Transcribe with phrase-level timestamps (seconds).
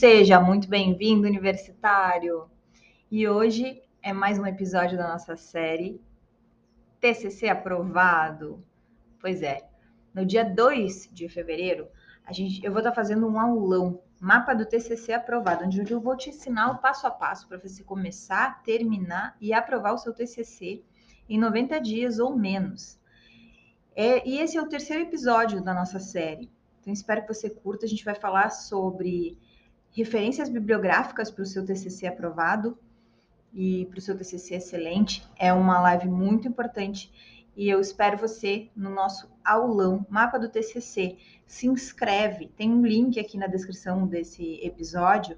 [0.00, 2.50] Seja muito bem-vindo, universitário!
[3.10, 6.00] E hoje é mais um episódio da nossa série
[6.98, 8.64] TCC aprovado.
[9.20, 9.68] Pois é,
[10.14, 11.86] no dia 2 de fevereiro,
[12.24, 16.16] a gente, eu vou estar fazendo um aulão, mapa do TCC aprovado, onde eu vou
[16.16, 20.82] te ensinar o passo a passo para você começar, terminar e aprovar o seu TCC
[21.28, 22.98] em 90 dias ou menos.
[23.94, 26.50] É, e esse é o terceiro episódio da nossa série.
[26.80, 27.84] Então, espero que você curta.
[27.84, 29.38] A gente vai falar sobre
[29.92, 32.78] referências bibliográficas para o seu TCC aprovado
[33.52, 35.26] e para o seu TCC excelente.
[35.36, 37.12] É uma live muito importante
[37.56, 41.18] e eu espero você no nosso aulão Mapa do TCC.
[41.46, 45.36] Se inscreve, tem um link aqui na descrição desse episódio,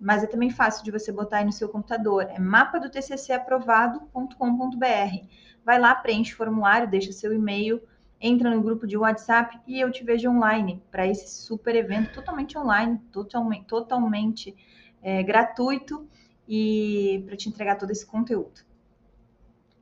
[0.00, 2.26] mas é também fácil de você botar aí no seu computador.
[2.28, 5.26] É mapadotccaprovado.com.br.
[5.64, 7.80] Vai lá, preenche o formulário, deixa seu e-mail
[8.26, 12.56] entra no grupo de WhatsApp e eu te vejo online para esse super evento totalmente
[12.56, 14.56] online, totalmente, totalmente
[15.02, 16.08] é, gratuito
[16.48, 18.62] e para te entregar todo esse conteúdo.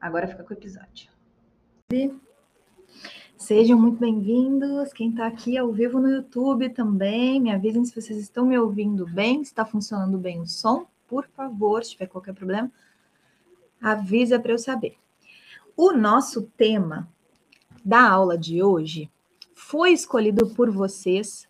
[0.00, 1.08] Agora fica com o episódio.
[3.36, 4.92] Sejam muito bem-vindos.
[4.92, 9.06] Quem está aqui ao vivo no YouTube também, me avisem se vocês estão me ouvindo
[9.06, 10.88] bem, se está funcionando bem o som.
[11.06, 12.72] Por favor, se tiver qualquer problema,
[13.80, 14.96] avisa para eu saber.
[15.76, 17.11] O nosso tema
[17.84, 19.10] da aula de hoje
[19.54, 21.48] foi escolhido por vocês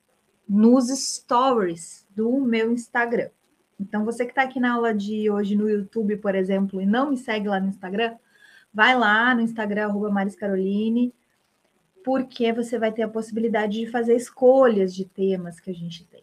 [0.48, 3.30] nos stories do meu Instagram.
[3.78, 7.10] Então, você que está aqui na aula de hoje no YouTube, por exemplo, e não
[7.10, 8.16] me segue lá no Instagram,
[8.72, 11.12] vai lá no Instagram, arroba Caroline,
[12.05, 16.22] porque você vai ter a possibilidade de fazer escolhas de temas que a gente tem.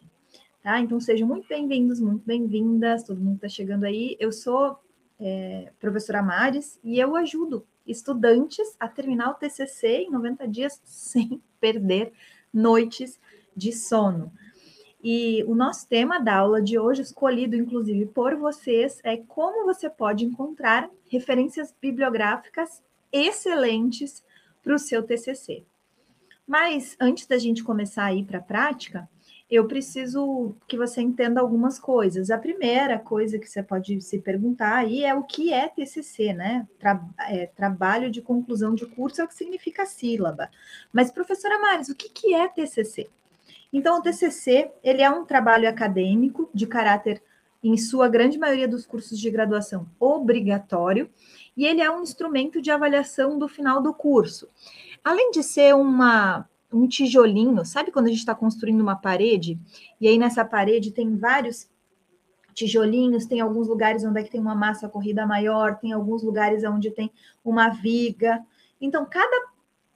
[0.62, 0.78] Tá?
[0.80, 4.16] Então, sejam muito bem-vindos, muito bem-vindas, todo mundo está chegando aí.
[4.18, 4.78] Eu sou
[5.18, 11.42] é, professora Mares e eu ajudo estudantes a terminar o TCC em 90 dias sem
[11.60, 12.12] perder
[12.52, 13.18] noites
[13.56, 14.32] de sono.
[15.02, 19.88] E o nosso tema da aula de hoje, escolhido inclusive por vocês, é como você
[19.88, 24.22] pode encontrar referências bibliográficas excelentes
[24.62, 25.64] para o seu TCC.
[26.46, 29.08] Mas antes da gente começar a ir para a prática,
[29.50, 32.30] eu preciso que você entenda algumas coisas.
[32.30, 36.68] A primeira coisa que você pode se perguntar aí é o que é TCC, né?
[36.78, 40.48] Tra é, trabalho de conclusão de curso é o que significa sílaba.
[40.92, 43.08] Mas, professora Maris, o que, que é TCC?
[43.72, 47.20] Então, o TCC, ele é um trabalho acadêmico de caráter,
[47.62, 51.10] em sua grande maioria dos cursos de graduação, obrigatório,
[51.56, 54.48] e ele é um instrumento de avaliação do final do curso.
[55.04, 59.58] Além de ser uma um tijolinho, sabe quando a gente está construindo uma parede,
[60.00, 61.68] e aí nessa parede tem vários
[62.54, 66.64] tijolinhos, tem alguns lugares onde é que tem uma massa corrida maior, tem alguns lugares
[66.64, 67.10] onde tem
[67.44, 68.44] uma viga.
[68.80, 69.48] Então, cada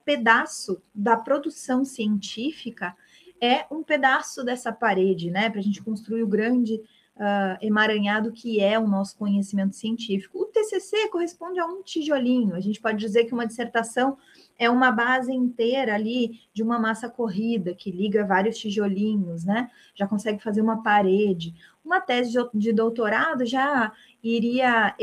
[0.04, 2.94] pedaço da produção científica
[3.40, 5.50] é um pedaço dessa parede, né?
[5.50, 6.80] Para a gente construir o grande
[7.16, 10.38] uh, emaranhado que é o nosso conhecimento científico.
[10.38, 12.54] O TCC corresponde a um tijolinho.
[12.54, 14.16] A gente pode dizer que uma dissertação
[14.58, 19.70] é uma base inteira ali de uma massa corrida que liga vários tijolinhos, né?
[19.94, 21.54] Já consegue fazer uma parede.
[21.84, 23.92] Uma tese de doutorado já
[24.22, 24.94] iria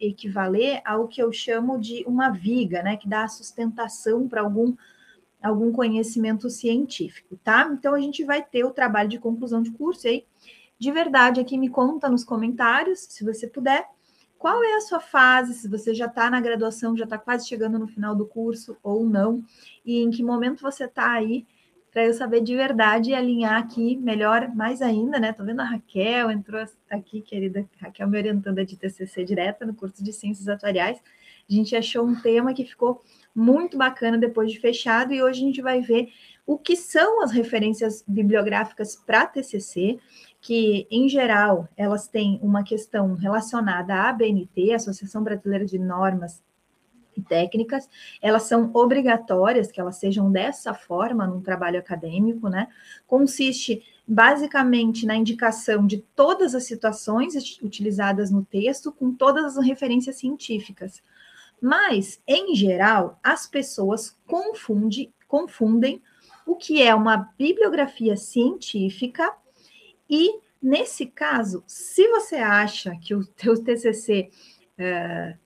[0.00, 2.96] equivaler ao que eu chamo de uma viga, né?
[2.96, 4.74] Que dá sustentação para algum
[5.42, 7.70] algum conhecimento científico, tá?
[7.72, 10.24] Então a gente vai ter o trabalho de conclusão de curso aí.
[10.78, 13.86] De verdade, aqui me conta nos comentários, se você puder,
[14.38, 17.78] qual é a sua fase, se você já está na graduação, já está quase chegando
[17.78, 19.42] no final do curso ou não,
[19.84, 21.46] e em que momento você está aí,
[21.90, 25.32] para eu saber de verdade e alinhar aqui melhor, mais ainda, né?
[25.32, 30.04] Tô vendo a Raquel, entrou aqui, querida Raquel, me orientando de TCC direta no curso
[30.04, 30.98] de Ciências Atuariais.
[31.48, 33.02] A gente achou um tema que ficou
[33.34, 36.10] muito bacana depois de fechado, e hoje a gente vai ver
[36.46, 39.98] o que são as referências bibliográficas para TCC,
[40.46, 46.40] que, em geral, elas têm uma questão relacionada à ABNT, Associação Brasileira de Normas
[47.16, 47.88] e Técnicas,
[48.22, 52.68] elas são obrigatórias que elas sejam dessa forma num trabalho acadêmico, né?
[53.08, 60.14] Consiste basicamente na indicação de todas as situações utilizadas no texto, com todas as referências
[60.14, 61.02] científicas.
[61.60, 66.00] Mas, em geral, as pessoas confunde, confundem
[66.46, 69.34] o que é uma bibliografia científica
[70.08, 74.30] e, nesse caso, se você acha que o teu TCC
[74.78, 75.36] é,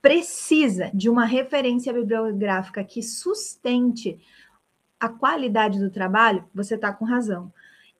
[0.00, 4.18] precisa de uma referência bibliográfica que sustente
[4.98, 7.52] a qualidade do trabalho, você está com razão.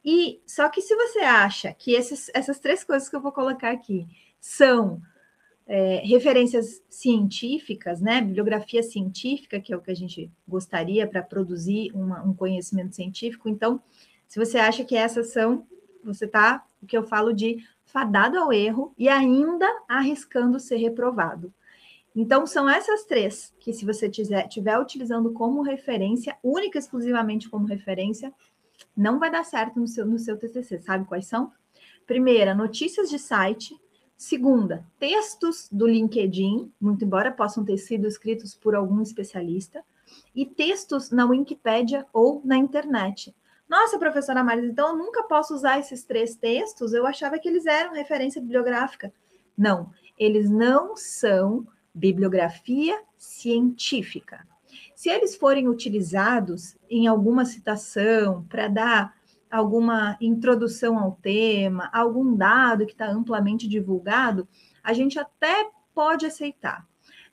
[0.04, 3.70] E só que se você acha que esses, essas três coisas que eu vou colocar
[3.70, 4.06] aqui
[4.40, 5.00] são
[5.66, 11.90] é, referências científicas, né, bibliografia científica, que é o que a gente gostaria para produzir
[11.94, 13.80] uma, um conhecimento científico, então
[14.30, 15.66] se você acha que essas são
[16.04, 21.52] você está, o que eu falo de fadado ao erro e ainda arriscando ser reprovado.
[22.14, 27.66] Então, são essas três que, se você estiver utilizando como referência, única e exclusivamente como
[27.66, 28.32] referência,
[28.96, 30.78] não vai dar certo no seu, no seu TCC.
[30.78, 31.52] Sabe quais são?
[32.06, 33.76] Primeira, notícias de site.
[34.16, 39.84] Segunda, textos do LinkedIn, muito embora possam ter sido escritos por algum especialista.
[40.32, 43.34] E textos na Wikipédia ou na internet.
[43.70, 46.92] Nossa, professora Maris, então eu nunca posso usar esses três textos?
[46.92, 49.12] Eu achava que eles eram referência bibliográfica.
[49.56, 51.64] Não, eles não são
[51.94, 54.44] bibliografia científica.
[54.96, 59.14] Se eles forem utilizados em alguma citação para dar
[59.48, 64.48] alguma introdução ao tema, algum dado que está amplamente divulgado,
[64.82, 66.84] a gente até pode aceitar.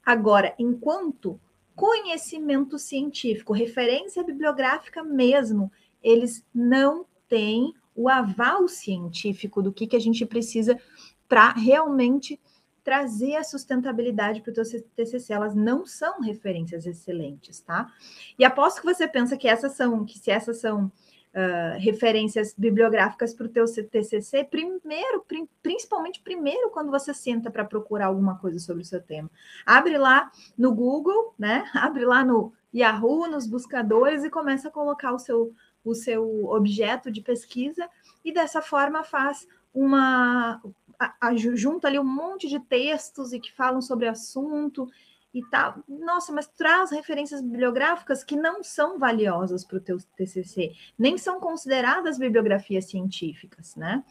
[0.06, 1.40] Agora, enquanto
[1.76, 5.72] conhecimento científico, referência bibliográfica mesmo,
[6.08, 10.80] eles não têm o aval científico do que, que a gente precisa
[11.28, 12.40] para realmente
[12.82, 14.64] trazer a sustentabilidade para o teu
[14.96, 15.34] TCC.
[15.34, 17.92] Elas não são referências excelentes, tá?
[18.40, 23.34] E aposto que você pensa que essas são, que se essas são uh, referências bibliográficas
[23.34, 28.60] para o teu TCC, primeiro, prim, principalmente primeiro quando você senta para procurar alguma coisa
[28.60, 29.30] sobre o seu tema.
[29.66, 31.70] Abre lá no Google, né?
[31.76, 35.54] Abre lá no Yahoo, nos buscadores e começa a colocar o seu
[35.84, 37.90] o seu objeto de pesquisa
[38.24, 40.62] e dessa forma faz uma
[41.00, 44.88] a, a, junta ali um monte de textos e que falam sobre assunto
[45.34, 45.84] e tal.
[45.88, 51.40] Nossa, mas traz referências bibliográficas que não são valiosas para o teu TCC, nem são
[51.40, 54.04] consideradas bibliografias científicas, né?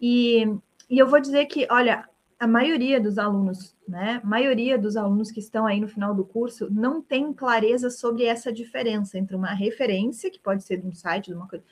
[0.00, 0.44] E,
[0.88, 2.08] e eu vou dizer que, olha,
[2.44, 4.20] a maioria dos alunos, né?
[4.22, 8.24] A maioria dos alunos que estão aí no final do curso não tem clareza sobre
[8.24, 11.64] essa diferença entre uma referência, que pode ser de um site, de uma coisa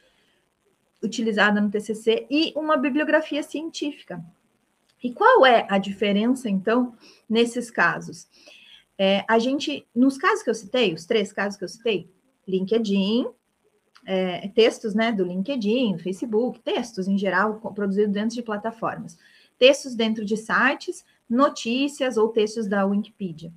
[1.03, 4.25] utilizada no TCC, e uma bibliografia científica.
[5.05, 6.95] E qual é a diferença, então,
[7.29, 8.27] nesses casos?
[8.97, 12.09] É, a gente, nos casos que eu citei, os três casos que eu citei,
[12.49, 13.27] LinkedIn,
[14.07, 19.19] é, textos né, do LinkedIn, Facebook, textos em geral produzidos dentro de plataformas
[19.63, 23.53] textos dentro de sites, notícias ou textos da Wikipedia.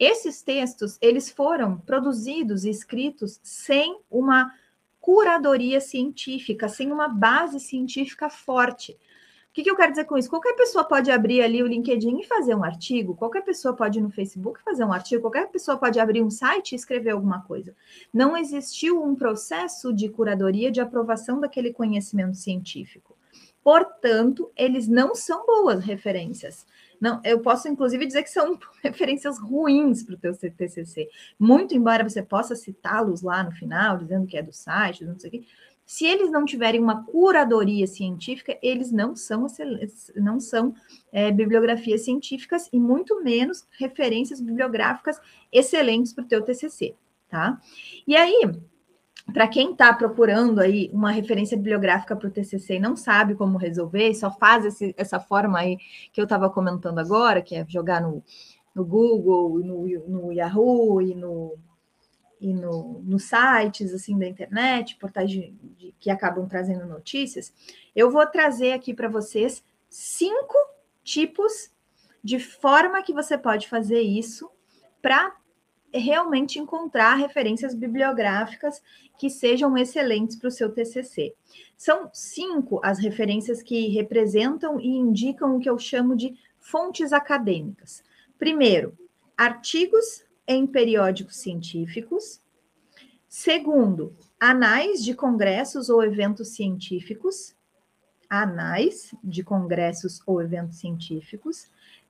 [0.00, 4.50] Esses textos, eles foram produzidos e escritos sem uma
[4.98, 8.92] curadoria científica, sem uma base científica forte.
[8.92, 10.30] O que, que, eu quero dizer com isso?
[10.30, 14.02] Qualquer pessoa pode abrir ali o LinkedIn e fazer um artigo, qualquer pessoa pode ir
[14.02, 17.76] no Facebook fazer um artigo, qualquer pessoa pode abrir um site e escrever alguma coisa.
[18.10, 23.11] Não existiu um processo de curadoria de aprovação daquele conhecimento científico.
[23.62, 26.66] Portanto, eles não são boas referências.
[27.00, 31.08] Não, eu posso inclusive dizer que são referências ruins para o teu TCC.
[31.38, 35.28] Muito embora você possa citá-los lá no final, dizendo que é do site, não sei
[35.28, 35.44] o quê,
[35.84, 39.46] se eles não tiverem uma curadoria científica, eles não são,
[40.16, 40.74] não são
[41.12, 45.20] é, bibliografias científicas e muito menos referências bibliográficas
[45.52, 46.94] excelentes para o teu TCC,
[47.28, 47.60] tá?
[48.06, 48.42] E aí,
[49.32, 53.58] para quem está procurando aí uma referência bibliográfica para o TCC e não sabe como
[53.58, 55.78] resolver, só faz esse, essa forma aí
[56.12, 58.22] que eu estava comentando agora, que é jogar no,
[58.74, 61.58] no Google, no, no Yahoo e no
[62.40, 67.54] e no, nos sites assim da internet, portais de, de, que acabam trazendo notícias,
[67.94, 70.56] eu vou trazer aqui para vocês cinco
[71.04, 71.70] tipos
[72.22, 74.50] de forma que você pode fazer isso
[75.00, 75.36] para
[75.92, 78.82] realmente encontrar referências bibliográficas
[79.18, 81.34] que sejam excelentes para o seu TCC.
[81.76, 88.02] São cinco as referências que representam e indicam o que eu chamo de fontes acadêmicas.
[88.38, 88.96] Primeiro,
[89.36, 92.40] artigos em periódicos científicos.
[93.28, 97.54] Segundo, anais de congressos ou eventos científicos.
[98.28, 101.66] Anais de congressos ou eventos científicos.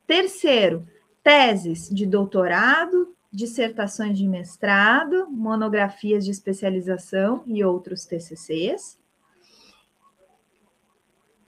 [0.06, 0.86] Terceiro,
[1.22, 8.98] teses de doutorado, dissertações de mestrado, monografias de especialização e outros TCCs.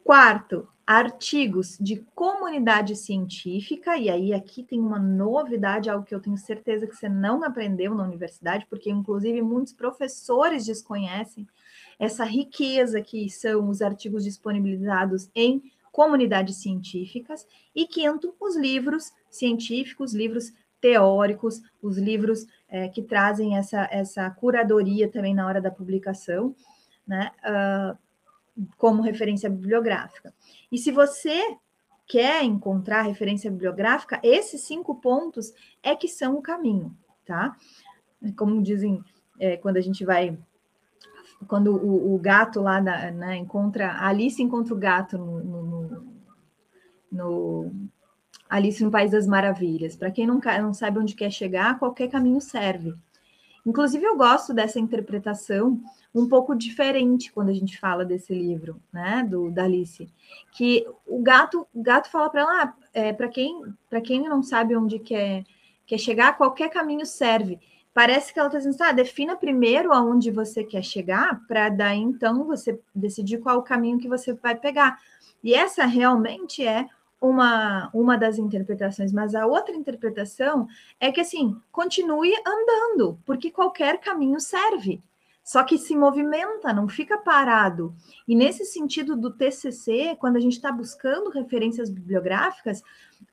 [0.03, 6.37] Quarto, artigos de comunidade científica, e aí aqui tem uma novidade, algo que eu tenho
[6.37, 11.47] certeza que você não aprendeu na universidade, porque inclusive muitos professores desconhecem
[11.99, 15.62] essa riqueza que são os artigos disponibilizados em
[15.93, 17.47] comunidades científicas.
[17.75, 20.53] E quinto, os livros científicos, livros
[20.85, 26.55] teóricos, os livros é, que trazem essa, essa curadoria também na hora da publicação,
[27.07, 27.97] né, uh,
[28.76, 30.35] como referência bibliográfica.
[30.71, 31.57] E se você
[32.07, 37.57] quer encontrar referência bibliográfica, esses cinco pontos é que são o caminho, tá?
[38.37, 39.03] Como dizem
[39.41, 40.38] é, quando a gente vai
[41.49, 46.14] quando o, o gato lá na, né, encontra, a Alice encontra o gato no, no,
[47.11, 47.73] no
[48.49, 49.97] Alice no País das Maravilhas.
[49.97, 52.95] Para quem não, não sabe onde quer chegar, qualquer caminho serve.
[53.67, 55.81] Inclusive, eu gosto dessa interpretação
[56.15, 60.09] um pouco diferente quando a gente fala desse livro, né, do da Alice,
[60.53, 64.43] que o gato, o gato fala para ela, ah, é, para quem, para quem não
[64.43, 65.45] sabe onde quer,
[65.87, 67.59] quer chegar, qualquer caminho serve.
[67.93, 72.45] Parece que ela está dizendo, ah, defina primeiro aonde você quer chegar, para daí então
[72.45, 75.01] você decidir qual o caminho que você vai pegar.
[75.43, 76.87] E essa realmente é
[77.25, 80.69] uma, uma das interpretações, mas a outra interpretação
[81.00, 85.02] é que assim, continue andando, porque qualquer caminho serve.
[85.43, 87.95] Só que se movimenta, não fica parado.
[88.26, 92.83] E nesse sentido do TCC, quando a gente está buscando referências bibliográficas,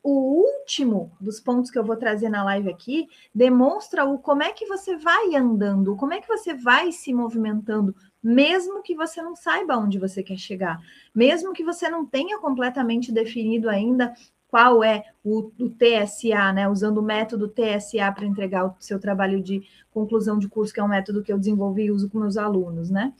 [0.04, 4.52] o último dos pontos que eu vou trazer na live aqui demonstra o como é
[4.52, 9.36] que você vai andando, como é que você vai se movimentando mesmo que você não
[9.36, 10.80] saiba onde você quer chegar,
[11.14, 14.14] mesmo que você não tenha completamente definido ainda
[14.48, 16.68] qual é o, o TSA, né?
[16.68, 20.84] Usando o método TSA para entregar o seu trabalho de conclusão de curso, que é
[20.84, 23.14] um método que eu desenvolvi e uso com meus alunos, né?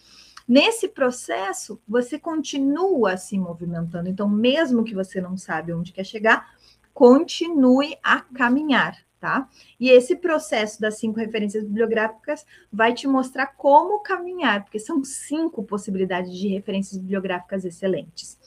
[0.46, 4.10] Nesse processo, você continua se movimentando.
[4.10, 6.54] Então, mesmo que você não sabe onde quer chegar,
[6.94, 9.48] continue a caminhar tá?
[9.80, 15.64] E esse processo das cinco referências bibliográficas vai te mostrar como caminhar, porque são cinco
[15.64, 18.40] possibilidades de referências bibliográficas excelentes,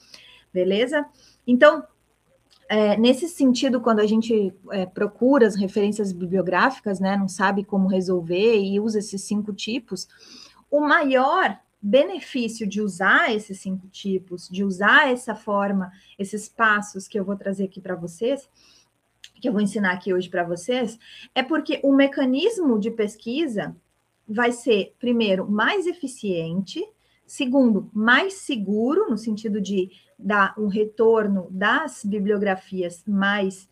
[0.53, 1.05] beleza?
[1.47, 1.85] Então,
[2.67, 7.87] é, nesse sentido, quando a gente é, procura as referências bibliográficas, né, não sabe como
[7.87, 10.09] resolver e usa esses cinco tipos,
[10.69, 17.17] o maior benefício de usar esses cinco tipos, de usar essa forma, esses passos que
[17.17, 18.49] eu vou trazer aqui para vocês,
[19.45, 20.97] que eu vou ensinar aqui hoje para vocês,
[21.35, 23.75] é porque o mecanismo de pesquisa
[24.27, 26.83] vai ser, primeiro, mais eficiente,
[27.27, 33.69] segundo, mais seguro, no sentido de dar um retorno das bibliografias mais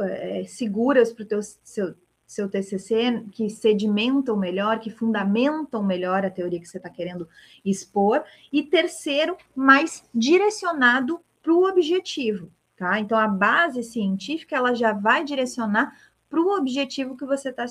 [0.00, 1.94] é, seguras para o teu seu,
[2.26, 7.28] seu TCC, que sedimentam melhor, que fundamentam melhor a teoria que você está querendo
[7.64, 12.50] expor, e terceiro, mais direcionado para o objetivo.
[12.76, 12.98] Tá?
[12.98, 15.96] Então, a base científica ela já vai direcionar
[16.28, 17.66] para o objetivo que você tá,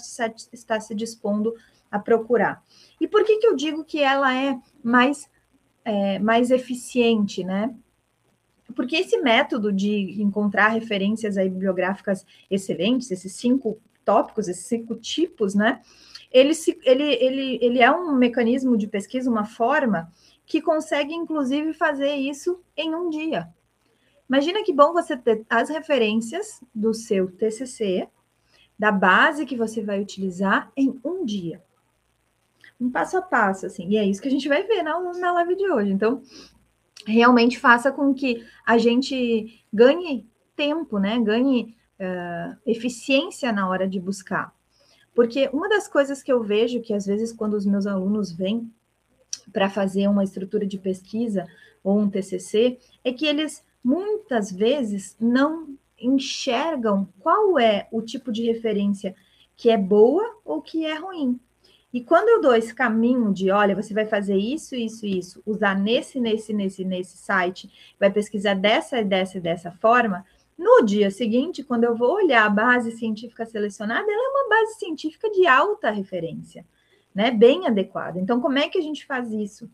[0.53, 1.55] está se dispondo
[1.89, 2.63] a procurar.
[2.99, 5.29] E por que, que eu digo que ela é mais,
[5.83, 7.75] é, mais eficiente, né?
[8.75, 15.53] Porque esse método de encontrar referências aí bibliográficas excelentes, esses cinco tópicos, esses cinco tipos,
[15.55, 15.81] né?
[16.31, 20.09] Ele, se, ele, ele, ele é um mecanismo de pesquisa, uma forma
[20.45, 23.49] que consegue, inclusive, fazer isso em um dia.
[24.31, 28.07] Imagina que bom você ter as referências do seu TCC,
[28.79, 31.61] da base que você vai utilizar em um dia.
[32.79, 33.89] Um passo a passo, assim.
[33.89, 35.91] E é isso que a gente vai ver na, na live de hoje.
[35.91, 36.21] Então,
[37.05, 41.19] realmente faça com que a gente ganhe tempo, né?
[41.19, 44.55] Ganhe uh, eficiência na hora de buscar.
[45.13, 48.73] Porque uma das coisas que eu vejo que às vezes quando os meus alunos vêm
[49.51, 51.45] para fazer uma estrutura de pesquisa
[51.83, 58.43] ou um TCC, é que eles muitas vezes não enxergam qual é o tipo de
[58.43, 59.15] referência
[59.55, 61.39] que é boa ou que é ruim.
[61.93, 65.77] E quando eu dou esse caminho de, olha, você vai fazer isso, isso, isso, usar
[65.77, 67.69] nesse, nesse, nesse, nesse site,
[67.99, 70.25] vai pesquisar dessa dessa e dessa forma,
[70.57, 74.79] no dia seguinte, quando eu vou olhar a base científica selecionada, ela é uma base
[74.79, 76.65] científica de alta referência,
[77.13, 77.29] né?
[77.29, 78.19] Bem adequada.
[78.19, 79.69] Então, como é que a gente faz isso?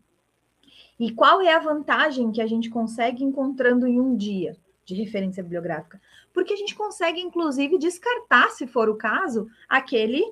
[0.99, 5.43] E qual é a vantagem que a gente consegue encontrando em um dia de referência
[5.43, 6.01] bibliográfica?
[6.33, 10.23] Porque a gente consegue, inclusive, descartar, se for o caso, aquele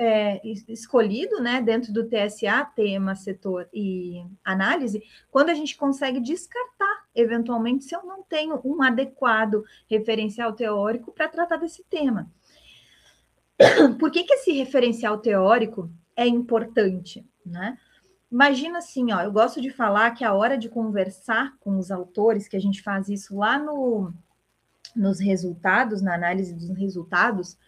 [0.00, 7.04] é, escolhido né, dentro do TSA, tema, setor e análise, quando a gente consegue descartar,
[7.14, 12.30] eventualmente, se eu não tenho um adequado referencial teórico para tratar desse tema.
[13.98, 17.22] Por que, que esse referencial teórico é importante?
[17.44, 17.76] Né?
[18.30, 22.46] Imagina assim, ó, eu gosto de falar que a hora de conversar com os autores,
[22.46, 24.12] que a gente faz isso lá no,
[24.94, 27.58] nos resultados, na análise dos resultados,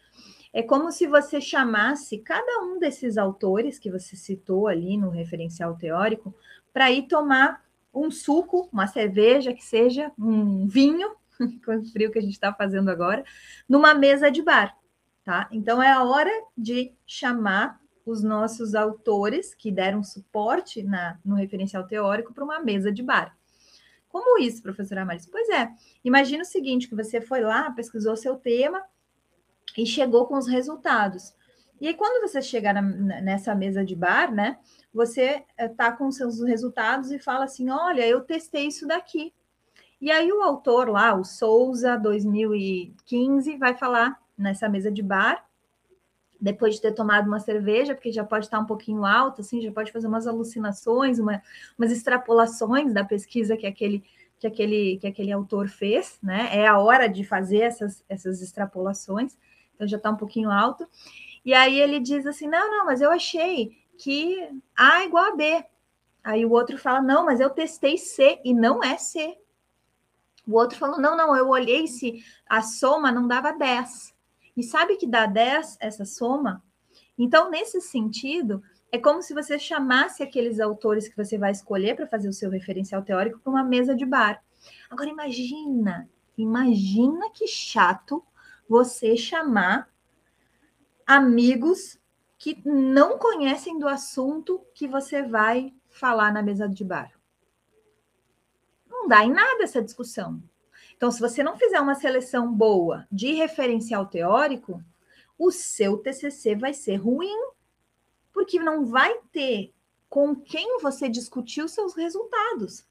[0.53, 5.75] é como se você chamasse cada um desses autores que você citou ali no referencial
[5.77, 6.35] teórico
[6.73, 11.17] para ir tomar um suco, uma cerveja, que seja um vinho,
[11.65, 13.25] com o frio que a gente está fazendo agora,
[13.69, 14.77] numa mesa de bar,
[15.25, 15.49] tá?
[15.51, 21.87] Então é a hora de chamar os nossos autores que deram suporte na, no referencial
[21.87, 23.37] teórico para uma mesa de bar.
[24.09, 25.27] Como isso, professora Amaris?
[25.27, 25.71] Pois é,
[26.05, 28.83] imagina o seguinte, que você foi lá, pesquisou seu tema
[29.77, 31.35] e chegou com os resultados.
[31.81, 34.59] E aí, quando você chega na, nessa mesa de bar, né?
[34.95, 39.35] Você eh, com seus resultados e fala assim: olha, eu testei isso daqui.
[40.01, 45.45] E aí o autor lá, o Souza 2015, vai falar nessa mesa de bar,
[46.43, 49.71] depois de ter tomado uma cerveja, porque já pode estar um pouquinho alto, assim, já
[49.71, 51.41] pode fazer umas alucinações, uma,
[51.79, 54.03] umas extrapolações da pesquisa que aquele
[54.41, 56.49] que aquele que aquele autor fez, né?
[56.53, 59.39] É a hora de fazer essas essas extrapolações,
[59.77, 60.85] então já está um pouquinho alto.
[61.45, 65.37] E aí ele diz assim: não, não, mas eu achei que A é igual a
[65.37, 65.65] B.
[66.25, 69.39] Aí o outro fala: não, mas eu testei C e não é C.
[70.45, 74.13] O outro falou: não, não, eu olhei se a soma não dava 10.
[74.57, 76.63] E sabe que dá 10 essa soma?
[77.19, 82.07] Então, nesse sentido, é como se você chamasse aqueles autores que você vai escolher para
[82.07, 84.43] fazer o seu referencial teórico para uma mesa de bar.
[84.91, 88.23] Agora, imagina, imagina que chato
[88.69, 89.91] você chamar
[91.07, 91.99] amigos
[92.39, 97.13] que não conhecem do assunto que você vai falar na mesa de bar.
[98.89, 100.43] Não dá em nada essa discussão.
[101.03, 104.81] Então, se você não fizer uma seleção boa de referencial teórico,
[105.37, 107.37] o seu TCC vai ser ruim,
[108.33, 109.73] porque não vai ter
[110.09, 112.87] com quem você discutir os seus resultados.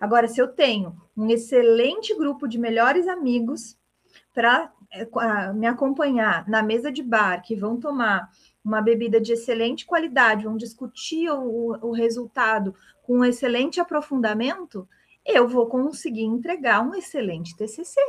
[0.00, 3.78] Agora, se eu tenho um excelente grupo de melhores amigos
[4.34, 8.28] para é, me acompanhar na mesa de bar, que vão tomar
[8.64, 14.88] uma bebida de excelente qualidade, vão discutir o, o resultado com um excelente aprofundamento,
[15.24, 18.00] eu vou conseguir entregar um excelente TCC.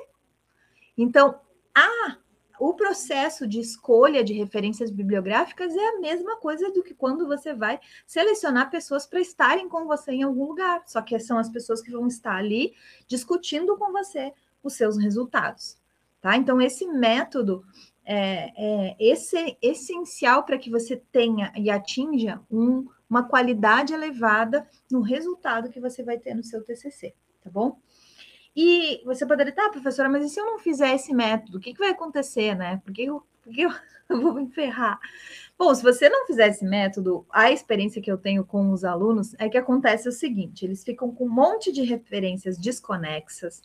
[0.98, 1.40] Então,
[1.76, 2.18] a,
[2.60, 7.54] o processo de escolha de referências bibliográficas é a mesma coisa do que quando você
[7.54, 11.82] vai selecionar pessoas para estarem com você em algum lugar, só que são as pessoas
[11.82, 12.74] que vão estar ali
[13.08, 15.78] discutindo com você os seus resultados.
[16.22, 16.38] Tá?
[16.38, 17.66] Então, esse método
[18.06, 25.02] é, é esse, essencial para que você tenha e atinja um uma qualidade elevada no
[25.02, 27.14] resultado que você vai ter no seu TCC,
[27.44, 27.78] tá bom?
[28.56, 31.74] E você poderia ah, professora, mas e se eu não fizer esse método, o que,
[31.74, 32.82] que vai acontecer, né?
[32.84, 33.22] Porque eu,
[34.10, 35.00] eu vou me ferrar.
[35.58, 39.36] Bom, se você não fizer esse método, a experiência que eu tenho com os alunos
[39.38, 43.62] é que acontece o seguinte: eles ficam com um monte de referências desconexas,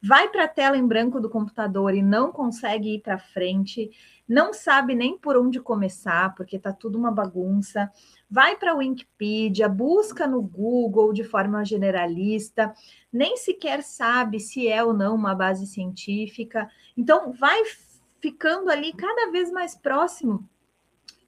[0.00, 3.90] vai para a tela em branco do computador e não consegue ir para frente,
[4.28, 7.90] não sabe nem por onde começar, porque está tudo uma bagunça
[8.30, 12.74] vai para a Wikipedia, busca no Google de forma generalista,
[13.12, 16.70] nem sequer sabe se é ou não uma base científica.
[16.96, 17.62] Então, vai
[18.20, 20.48] ficando ali cada vez mais próximo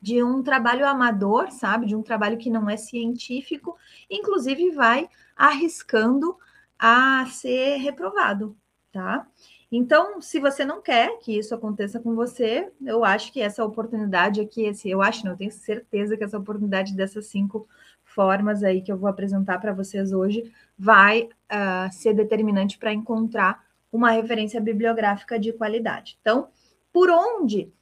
[0.01, 1.87] de um trabalho amador, sabe?
[1.87, 3.77] De um trabalho que não é científico,
[4.11, 6.37] inclusive vai arriscando
[6.79, 8.57] a ser reprovado,
[8.91, 9.27] tá?
[9.73, 14.41] Então, se você não quer que isso aconteça com você, eu acho que essa oportunidade
[14.41, 17.69] aqui, esse, eu acho, não, eu tenho certeza que essa oportunidade dessas cinco
[18.03, 23.65] formas aí que eu vou apresentar para vocês hoje vai uh, ser determinante para encontrar
[23.93, 26.19] uma referência bibliográfica de qualidade.
[26.21, 26.49] Então,
[26.93, 27.73] por onde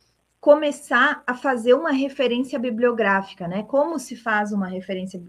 [0.41, 3.65] começar a fazer uma referência bibliográfica, né?
[3.65, 5.21] Como se faz uma referência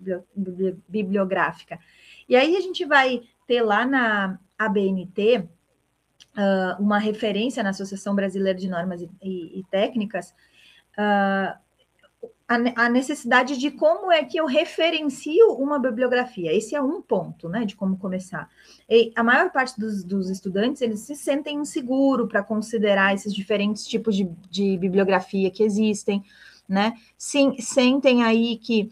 [0.88, 1.80] bibliográfica?
[2.28, 5.50] E aí a gente vai ter lá na ABNT
[6.40, 10.34] uh, uma referência na Associação Brasileira de Normas e, e, e Técnicas,
[10.98, 11.58] uh,
[12.48, 16.52] a, necessidade de como é que eu referencio uma bibliografia.
[16.52, 18.50] Esse é um ponto, né, de como começar.
[18.90, 23.86] E a maior parte dos, dos estudantes, eles se sentem inseguros para considerar esses diferentes
[23.86, 26.24] tipos de, de bibliografia que existem,
[26.68, 28.90] né, Sim, sentem aí que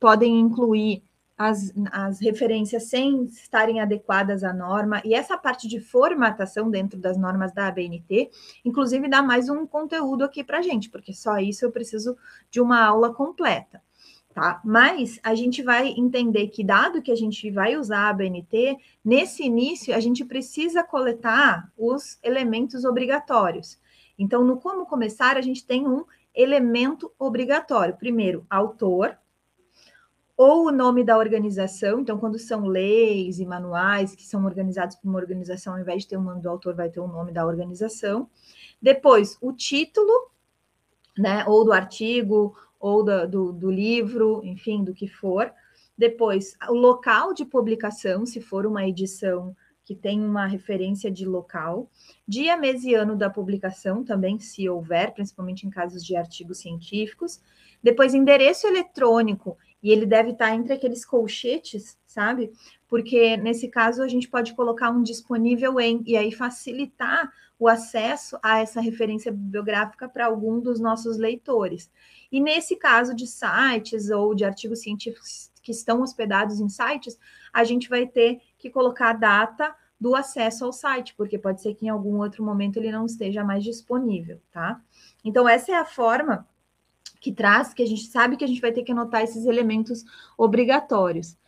[0.00, 1.02] podem incluir
[1.36, 7.16] as, as referências sem estarem adequadas à norma, e essa parte de formatação dentro das
[7.16, 8.30] normas da ABNT,
[8.64, 12.16] inclusive dá mais um conteúdo aqui para gente, porque só isso eu preciso
[12.50, 13.82] de uma aula completa.
[14.32, 14.60] Tá?
[14.64, 19.44] Mas a gente vai entender que, dado que a gente vai usar a ABNT, nesse
[19.44, 23.78] início a gente precisa coletar os elementos obrigatórios.
[24.18, 27.96] Então, no como começar, a gente tem um elemento obrigatório.
[27.96, 29.16] Primeiro, autor,
[30.36, 35.08] ou o nome da organização, então, quando são leis e manuais que são organizados por
[35.08, 37.46] uma organização, ao invés de ter o nome do autor, vai ter o nome da
[37.46, 38.28] organização.
[38.82, 40.30] Depois, o título,
[41.16, 45.52] né, ou do artigo, ou do, do, do livro, enfim, do que for.
[45.96, 51.88] Depois, o local de publicação, se for uma edição que tem uma referência de local,
[52.26, 57.40] dia, mês e ano da publicação, também, se houver, principalmente em casos de artigos científicos.
[57.82, 62.50] Depois, endereço eletrônico E ele deve estar entre aqueles colchetes, sabe?
[62.88, 68.38] Porque nesse caso a gente pode colocar um disponível em e aí facilitar o acesso
[68.42, 71.90] a essa referência bibliográfica para algum dos nossos leitores.
[72.32, 77.18] E nesse caso de sites ou de artigos científicos que estão hospedados em sites,
[77.52, 81.74] a gente vai ter que colocar a data do acesso ao site, porque pode ser
[81.74, 84.80] que em algum outro momento ele não esteja mais disponível, tá?
[85.22, 86.46] Então, essa é a forma
[87.24, 90.04] que traz, que a gente sabe que a gente vai ter que anotar esses elementos
[90.36, 91.38] obrigatórios.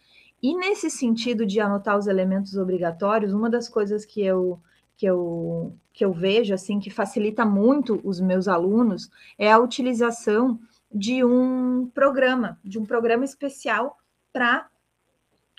[0.42, 4.58] E nesse sentido de anotar os elementos obrigatórios, uma das coisas que eu
[4.96, 10.58] que eu que eu vejo assim que facilita muito os meus alunos é a utilização
[10.90, 13.98] de um programa, de um programa especial
[14.32, 14.68] para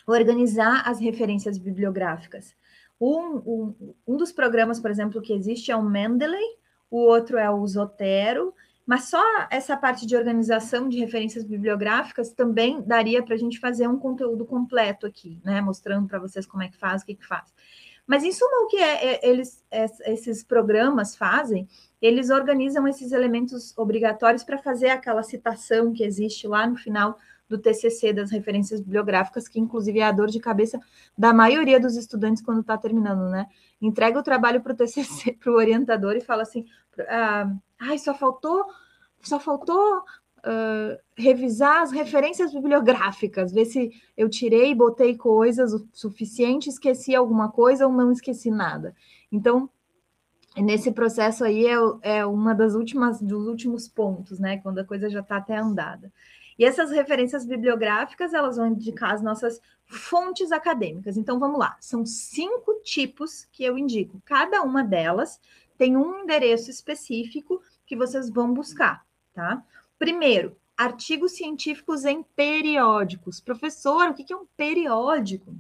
[0.08, 2.56] organizar as referências bibliográficas.
[3.00, 6.58] Um, um, um, dos programas, por exemplo, que existe é o Mendeley,
[6.90, 8.56] o outro é o Zotero,
[8.88, 9.22] mas só
[9.52, 14.46] essa parte de organização de referências bibliográficas também daria para a gente fazer um conteúdo
[14.46, 15.60] completo aqui, né?
[15.60, 17.54] Mostrando para vocês como é que faz, o que, que faz.
[18.08, 21.68] Mas, em suma, o que é, é, eles, é, esses programas fazem,
[22.02, 27.18] eles organizam esses elementos obrigatórios para fazer aquela citação que existe lá no final
[27.50, 30.80] do TCC, das referências bibliográficas, que inclusive é a dor de cabeça
[31.18, 33.48] da maioria dos estudantes quando está terminando, né?
[33.82, 36.66] Entrega o trabalho para o TCC, para o orientador e fala assim,
[37.10, 38.66] ah, ai, só faltou,
[39.22, 46.70] só faltou uh, revisar as referências bibliográficas, ver se eu tirei botei coisas o suficiente,
[46.70, 48.96] esqueci alguma coisa ou não esqueci nada.
[49.32, 49.70] Então,
[50.56, 54.58] nesse processo aí é, é uma das últimas dos últimos pontos, né?
[54.58, 56.12] Quando a coisa já está até andada.
[56.58, 61.16] E essas referências bibliográficas, elas vão indicar as nossas fontes acadêmicas.
[61.16, 61.78] Então, vamos lá.
[61.80, 64.20] São cinco tipos que eu indico.
[64.26, 65.40] Cada uma delas
[65.78, 69.64] tem um endereço específico que vocês vão buscar, tá?
[69.98, 73.40] Primeiro, artigos científicos em periódicos.
[73.40, 75.56] Professor, o que é um periódico?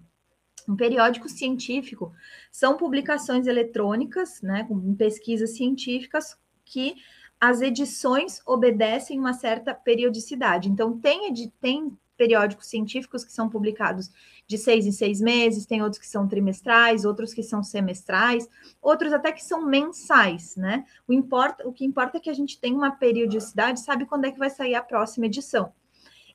[0.67, 2.13] Um periódico científico
[2.51, 6.95] são publicações eletrônicas, né, com pesquisas científicas que
[7.39, 10.69] as edições obedecem uma certa periodicidade.
[10.69, 14.09] Então, tem, tem periódicos científicos que são publicados
[14.47, 18.49] de seis em seis meses, tem outros que são trimestrais, outros que são semestrais,
[18.81, 20.85] outros até que são mensais, né?
[21.07, 24.31] O, importa, o que importa é que a gente tem uma periodicidade, sabe quando é
[24.31, 25.71] que vai sair a próxima edição.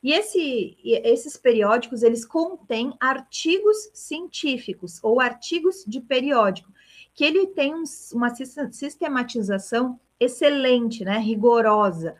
[0.02, 6.72] E esse, esses periódicos, eles contêm artigos científicos ou artigos de periódico,
[7.14, 7.72] que ele tem
[8.12, 8.34] uma
[8.72, 12.16] sistematização excelente, né, rigorosa.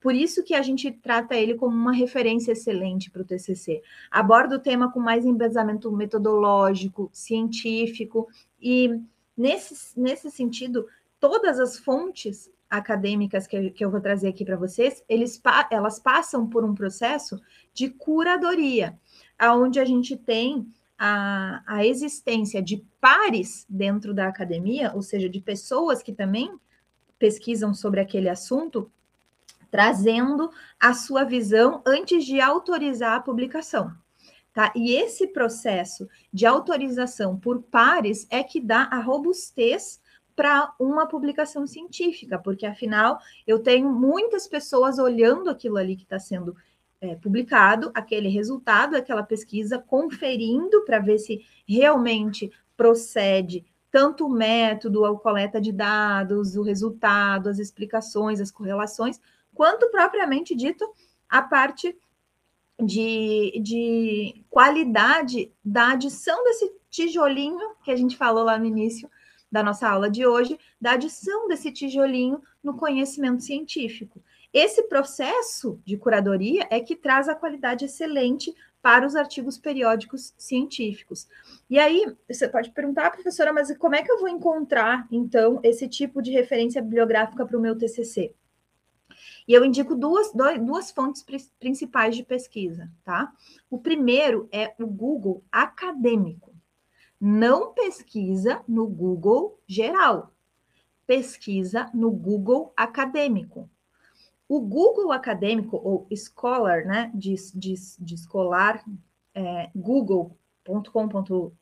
[0.00, 3.82] Por isso que a gente trata ele como uma referência excelente para o TCC.
[4.10, 8.26] Aborda o tema com mais embasamento metodológico, científico,
[8.60, 8.98] e
[9.36, 10.86] nesse, nesse sentido,
[11.18, 16.48] todas as fontes acadêmicas que, que eu vou trazer aqui para vocês, eles, elas passam
[16.48, 17.38] por um processo
[17.74, 18.98] de curadoria,
[19.38, 25.40] aonde a gente tem a, a existência de pares dentro da academia, ou seja, de
[25.40, 26.54] pessoas que também
[27.18, 28.90] pesquisam sobre aquele assunto,
[29.70, 33.92] trazendo a sua visão antes de autorizar a publicação.
[34.52, 34.72] Tá?
[34.74, 40.00] E esse processo de autorização por pares é que dá a robustez
[40.34, 46.18] para uma publicação científica, porque afinal eu tenho muitas pessoas olhando aquilo ali que está
[46.18, 46.56] sendo
[47.00, 55.04] é, publicado, aquele resultado daquela pesquisa, conferindo para ver se realmente procede tanto o método,
[55.04, 59.20] a coleta de dados, o resultado, as explicações, as correlações,
[59.54, 60.88] quanto propriamente dito
[61.28, 61.96] a parte
[62.78, 69.08] de, de qualidade da adição desse tijolinho que a gente falou lá no início
[69.50, 74.22] da nossa aula de hoje, da adição desse tijolinho no conhecimento científico.
[74.52, 81.28] Esse processo de curadoria é que traz a qualidade excelente para os artigos periódicos científicos.
[81.68, 85.86] E aí, você pode perguntar, professora, mas como é que eu vou encontrar, então, esse
[85.86, 88.34] tipo de referência bibliográfica para o meu TCC?
[89.50, 90.30] E eu indico duas,
[90.64, 91.26] duas fontes
[91.58, 93.32] principais de pesquisa, tá?
[93.68, 96.54] O primeiro é o Google acadêmico.
[97.20, 100.30] Não pesquisa no Google geral,
[101.04, 103.68] pesquisa no Google acadêmico.
[104.48, 108.84] O Google acadêmico, ou Scholar, né, de, de, de escolar,
[109.34, 111.52] é, google.com.br,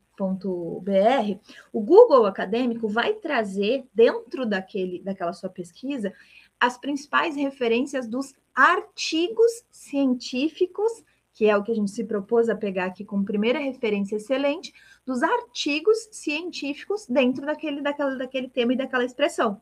[1.73, 6.13] o Google acadêmico vai trazer dentro daquele, daquela sua pesquisa
[6.61, 10.91] as principais referências dos artigos científicos,
[11.33, 14.73] que é o que a gente se propôs a pegar aqui como primeira referência excelente,
[15.07, 19.61] dos artigos científicos dentro daquele, daquela, daquele tema e daquela expressão.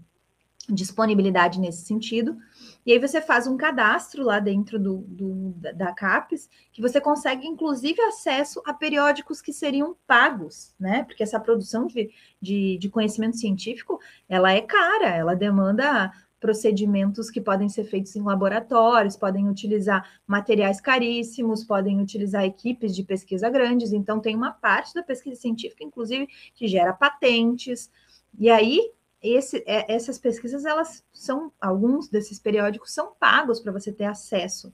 [0.69, 2.37] disponibilidade nesse sentido.
[2.85, 7.45] E aí você faz um cadastro lá dentro do, do, da CAPES, que você consegue,
[7.45, 11.03] inclusive, acesso a periódicos que seriam pagos, né?
[11.03, 12.09] Porque essa produção de,
[12.41, 16.11] de, de conhecimento científico, ela é cara, ela demanda
[16.43, 23.01] procedimentos que podem ser feitos em laboratórios, podem utilizar materiais caríssimos, podem utilizar equipes de
[23.01, 23.93] pesquisa grandes.
[23.93, 27.89] Então, tem uma parte da pesquisa científica, inclusive, que gera patentes.
[28.37, 33.89] E aí, esse, é, essas pesquisas, elas são, alguns desses periódicos são pagos para você
[33.89, 34.73] ter acesso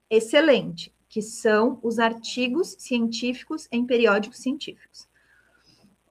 [0.09, 5.07] excelente, que são os artigos científicos em periódicos científicos.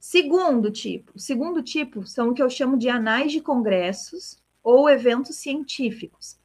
[0.00, 4.88] Segundo tipo, o segundo tipo são o que eu chamo de anais de congressos ou
[4.88, 6.38] eventos científicos.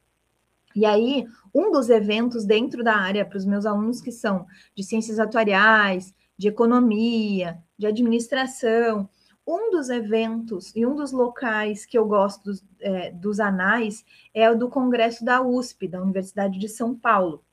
[0.74, 4.82] E aí, um dos eventos dentro da área para os meus alunos que são de
[4.82, 9.08] ciências atuariais, de economia, de administração,
[9.46, 14.48] um dos eventos e um dos locais que eu gosto dos, é, dos anais é
[14.50, 17.44] o do Congresso da USP, da Universidade de São Paulo.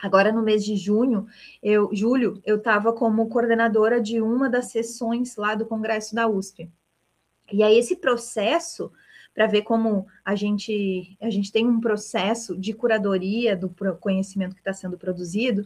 [0.00, 1.26] Agora, no mês de junho,
[1.62, 6.70] eu, julho, eu estava como coordenadora de uma das sessões lá do Congresso da USP.
[7.52, 8.92] E aí, esse processo
[9.38, 14.60] para ver como a gente, a gente tem um processo de curadoria do conhecimento que
[14.60, 15.64] está sendo produzido.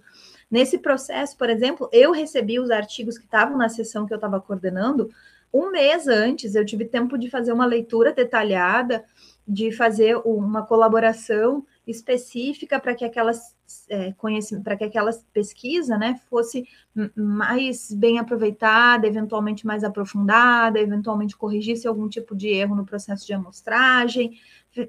[0.51, 4.39] Nesse processo, por exemplo, eu recebi os artigos que estavam na sessão que eu estava
[4.39, 5.09] coordenando
[5.51, 9.07] um mês antes, eu tive tempo de fazer uma leitura detalhada,
[9.49, 13.57] de fazer uma colaboração específica para que aquelas
[13.89, 14.15] é,
[14.63, 16.67] para que aquela pesquisa né, fosse
[17.15, 23.33] mais bem aproveitada, eventualmente mais aprofundada, eventualmente corrigisse algum tipo de erro no processo de
[23.33, 24.39] amostragem,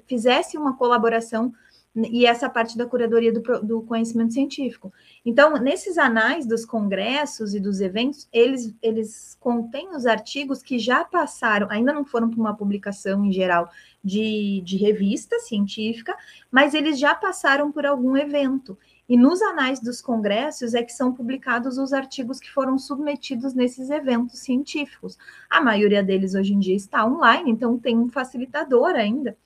[0.06, 1.52] fizesse uma colaboração
[1.96, 4.92] e essa parte da curadoria do, do, conhecimento científico.
[5.24, 11.04] Então, nesses anais dos congressos e dos eventos, eles, eles contêm os artigos que já
[11.04, 13.70] passaram, ainda não foram para uma publicação em geral
[14.02, 16.16] de, de revista científica,
[16.50, 18.76] mas eles já passaram por algum evento.
[19.08, 23.88] E nos anais dos congressos é que são publicados os artigos que foram submetidos nesses
[23.90, 25.16] eventos científicos.
[25.48, 29.36] A maioria deles hoje em dia está online, então tem um facilitador ainda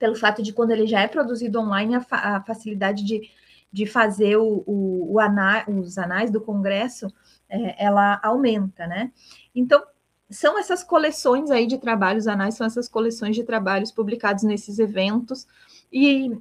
[0.00, 3.30] pelo fato de quando ele já é produzido online, a, fa a facilidade de,
[3.70, 7.06] de fazer o, o, o ana os anais do Congresso,
[7.48, 9.12] é, ela aumenta, né?
[9.54, 9.82] Então,
[10.30, 15.46] são essas coleções aí de trabalhos anais, são essas coleções de trabalhos publicados nesses eventos,
[15.92, 16.34] e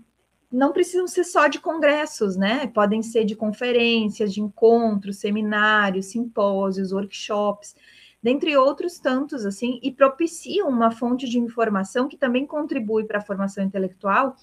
[0.49, 2.65] não precisam ser só de congressos, né?
[2.67, 7.75] Podem ser de conferências, de encontros, seminários, simpósios, workshops
[8.21, 13.23] dentre outros tantos, assim, e propiciam uma fonte de informação que também contribui para a
[13.23, 14.35] formação intelectual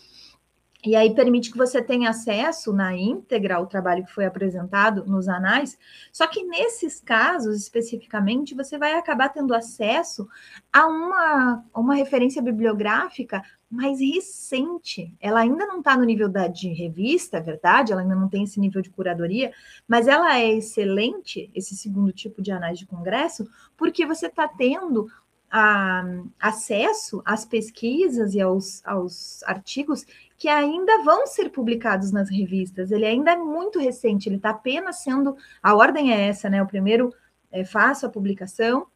[0.86, 5.28] e aí permite que você tenha acesso na íntegra ao trabalho que foi apresentado nos
[5.28, 5.76] anais.
[6.12, 10.28] Só que nesses casos, especificamente, você vai acabar tendo acesso
[10.72, 15.12] a uma, uma referência bibliográfica mais recente.
[15.20, 18.44] Ela ainda não está no nível da, de revista, é verdade, ela ainda não tem
[18.44, 19.52] esse nível de curadoria,
[19.88, 23.44] mas ela é excelente, esse segundo tipo de análise de congresso,
[23.76, 25.08] porque você está tendo
[25.50, 26.04] a,
[26.38, 30.04] acesso às pesquisas e aos, aos artigos
[30.38, 32.90] que ainda vão ser publicados nas revistas.
[32.90, 35.36] Ele ainda é muito recente, ele está apenas sendo.
[35.62, 36.62] A ordem é essa, né?
[36.62, 37.12] O primeiro
[37.50, 38.86] é, faço a publicação,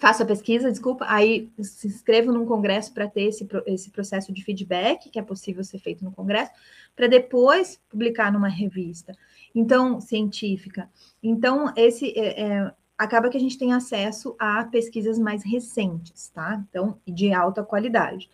[0.00, 4.44] faço a pesquisa, desculpa, aí se inscrevo num congresso para ter esse, esse processo de
[4.44, 6.52] feedback, que é possível ser feito no congresso,
[6.94, 9.16] para depois publicar numa revista.
[9.54, 10.88] Então, científica.
[11.22, 16.62] Então, esse é, é, acaba que a gente tem acesso a pesquisas mais recentes, tá?
[16.68, 18.28] Então, de alta qualidade.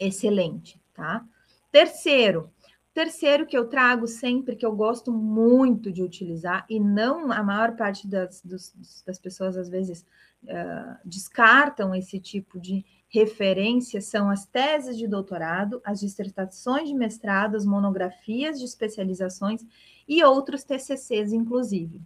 [0.00, 1.24] excelente, tá?
[1.70, 2.50] Terceiro,
[2.92, 7.76] terceiro que eu trago sempre, que eu gosto muito de utilizar, e não a maior
[7.76, 8.74] parte das, dos,
[9.06, 10.04] das pessoas, às vezes,
[10.44, 17.56] uh, descartam esse tipo de referência são as teses de doutorado, as dissertações de mestrado,
[17.56, 19.64] as monografias de especializações
[20.08, 22.00] e outros TCCs, inclusive.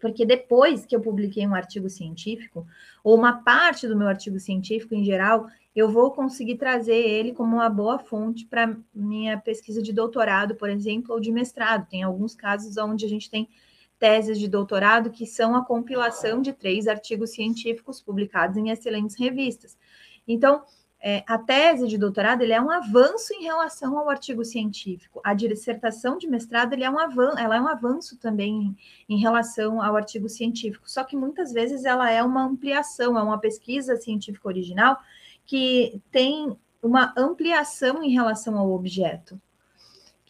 [0.00, 2.66] Porque depois que eu publiquei um artigo científico,
[3.02, 7.56] ou uma parte do meu artigo científico em geral, eu vou conseguir trazer ele como
[7.56, 11.88] uma boa fonte para minha pesquisa de doutorado, por exemplo, ou de mestrado.
[11.88, 13.48] Tem alguns casos onde a gente tem
[14.02, 19.78] teses de doutorado que são a compilação de três artigos científicos publicados em excelentes revistas.
[20.26, 20.64] Então,
[21.00, 25.20] é, a tese de doutorado ele é um avanço em relação ao artigo científico.
[25.22, 28.76] A dissertação de mestrado ele é um avanço, ela é um avanço também
[29.08, 30.90] em, em relação ao artigo científico.
[30.90, 34.98] Só que muitas vezes ela é uma ampliação, é uma pesquisa científica original
[35.46, 39.40] que tem uma ampliação em relação ao objeto.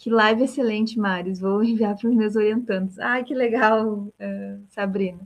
[0.02, 1.38] Que live excelente, Maris.
[1.38, 2.98] Vou enviar para os meus orientantes.
[2.98, 5.20] Ai, que legal, uh, Sabrina.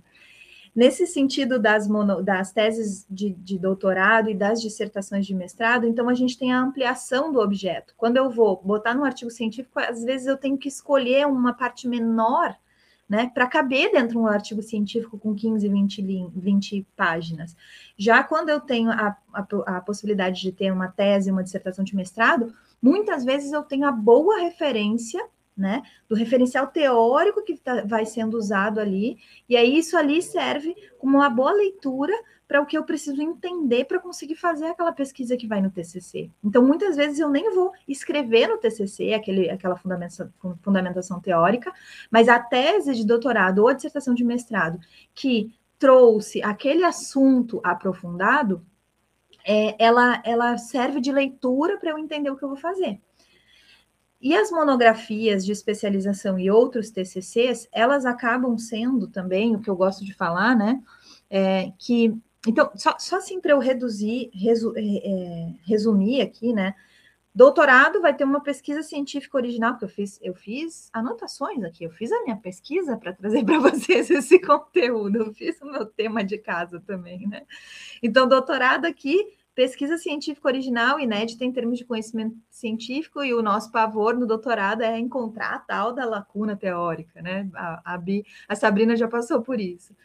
[0.75, 6.11] Nesse sentido das, mono, das teses de, de, doutorado e das dissertações de mestrado, então
[6.11, 7.95] a gente tem a ampliação do objeto.
[7.97, 11.89] Quando eu vou botar no artigo científico, às vezes eu tenho que escolher uma parte
[11.89, 12.55] menor
[13.09, 16.03] né, para caber dentro de um artigo científico com 15, 20,
[16.37, 17.57] 20 páginas.
[17.97, 19.47] Já quando eu tenho a, a,
[19.79, 23.93] a possibilidade de ter uma tese, uma dissertação de mestrado, muitas vezes eu tenho a
[23.93, 25.25] boa referência
[25.57, 29.17] né, do referencial teórico que tá, vai sendo usado ali,
[29.49, 32.13] e aí isso ali serve como uma boa leitura
[32.47, 36.31] para o que eu preciso entender para conseguir fazer aquela pesquisa que vai no TCC.
[36.45, 40.31] Então, muitas vezes eu nem vou escrever no TCC aquele, aquela fundamentação,
[40.63, 41.73] fundamentação teórica,
[42.11, 44.79] mas a tese de doutorado ou a dissertação de mestrado
[45.15, 48.65] que trouxe aquele assunto aprofundado,
[49.47, 53.01] é, ela, ela serve de leitura para eu entender o que eu vou fazer.
[54.21, 59.77] E as monografias de especialização e outros TCCs, elas acabam sendo também, o que eu
[59.77, 60.83] gosto de falar, né?
[61.31, 62.13] É, que,
[62.47, 66.75] então, só, só assim para eu reduzir, resu, é, é, resumir aqui, né?
[67.33, 71.91] Doutorado vai ter uma pesquisa científica original, que eu fiz, eu fiz anotações aqui, eu
[71.91, 76.25] fiz a minha pesquisa para trazer para vocês esse conteúdo, eu fiz o meu tema
[76.25, 77.43] de casa também, né?
[78.03, 83.73] Então, doutorado aqui pesquisa científica original, inédita em termos de conhecimento científico, e o nosso
[83.73, 87.49] pavor no doutorado é encontrar a tal da lacuna teórica, né?
[87.55, 89.97] A, a, Bi, a Sabrina já passou por isso.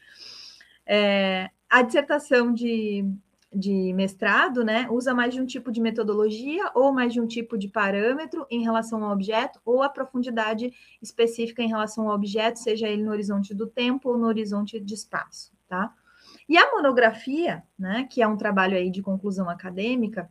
[0.85, 3.05] É, a dissertação de,
[3.53, 7.57] de mestrado, né, usa mais de um tipo de metodologia ou mais de um tipo
[7.57, 12.87] de parâmetro em relação ao objeto, ou a profundidade específica em relação ao objeto, seja
[12.87, 15.93] ele no horizonte do tempo ou no horizonte de espaço, tá?
[16.47, 20.29] E a monografia, né, que é um trabalho aí de conclusão acadêmica,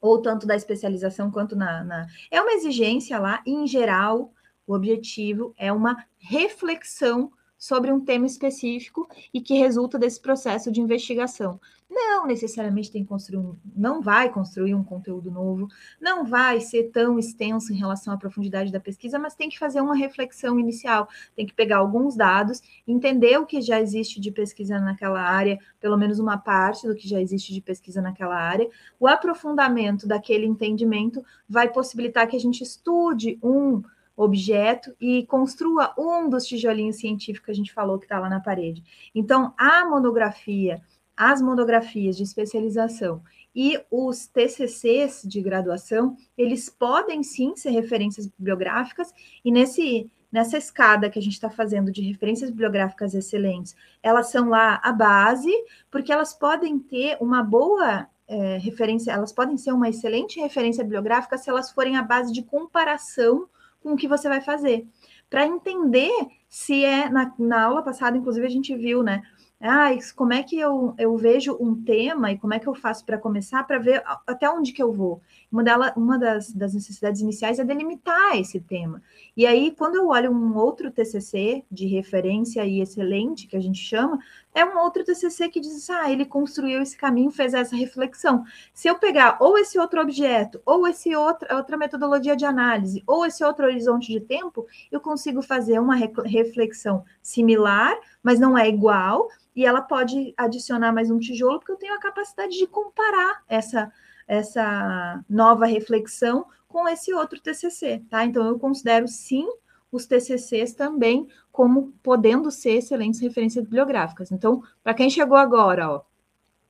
[0.00, 4.32] ou tanto da especialização quanto na, na, É uma exigência lá, em geral,
[4.66, 7.32] o objetivo é uma reflexão
[7.62, 11.60] sobre um tema específico e que resulta desse processo de investigação.
[11.88, 15.68] Não necessariamente tem que construir um, não vai construir um conteúdo novo,
[16.00, 19.80] não vai ser tão extenso em relação à profundidade da pesquisa, mas tem que fazer
[19.80, 24.80] uma reflexão inicial, tem que pegar alguns dados, entender o que já existe de pesquisa
[24.80, 28.68] naquela área, pelo menos uma parte do que já existe de pesquisa naquela área.
[28.98, 33.84] O aprofundamento daquele entendimento vai possibilitar que a gente estude um
[34.16, 38.40] objeto e construa um dos tijolinhos científicos que a gente falou que está lá na
[38.40, 38.82] parede.
[39.14, 40.82] Então, a monografia,
[41.16, 43.22] as monografias de especialização
[43.54, 49.12] e os TCCs de graduação, eles podem sim ser referências bibliográficas,
[49.44, 54.48] e nesse nessa escada que a gente está fazendo de referências bibliográficas excelentes, elas são
[54.48, 55.52] lá a base,
[55.90, 61.36] porque elas podem ter uma boa é, referência, elas podem ser uma excelente referência bibliográfica
[61.36, 63.46] se elas forem a base de comparação
[63.82, 64.86] com o que você vai fazer.
[65.28, 66.12] Para entender
[66.48, 67.08] se é.
[67.08, 69.22] Na, na aula passada, inclusive, a gente viu, né?
[69.62, 73.04] Ah, como é que eu, eu vejo um tema e como é que eu faço
[73.04, 75.20] para começar para ver até onde que eu vou.
[75.50, 79.00] Uma, dela, uma das, das, necessidades iniciais é delimitar esse tema.
[79.36, 83.78] E aí, quando eu olho um outro TCC de referência e excelente, que a gente
[83.78, 84.18] chama,
[84.54, 88.44] é um outro TCC que diz, ah, ele construiu esse caminho, fez essa reflexão.
[88.74, 93.24] Se eu pegar ou esse outro objeto, ou esse outro, outra metodologia de análise, ou
[93.24, 99.28] esse outro horizonte de tempo, eu consigo fazer uma reflexão similar, mas não é igual,
[99.54, 103.92] e ela pode adicionar mais um tijolo, porque eu tenho a capacidade de comparar essa,
[104.26, 108.24] essa nova reflexão com esse outro TCC, tá?
[108.24, 109.46] Então, eu considero sim
[109.90, 114.32] os TCCs também como podendo ser excelentes referências bibliográficas.
[114.32, 116.02] Então, para quem chegou agora, ó,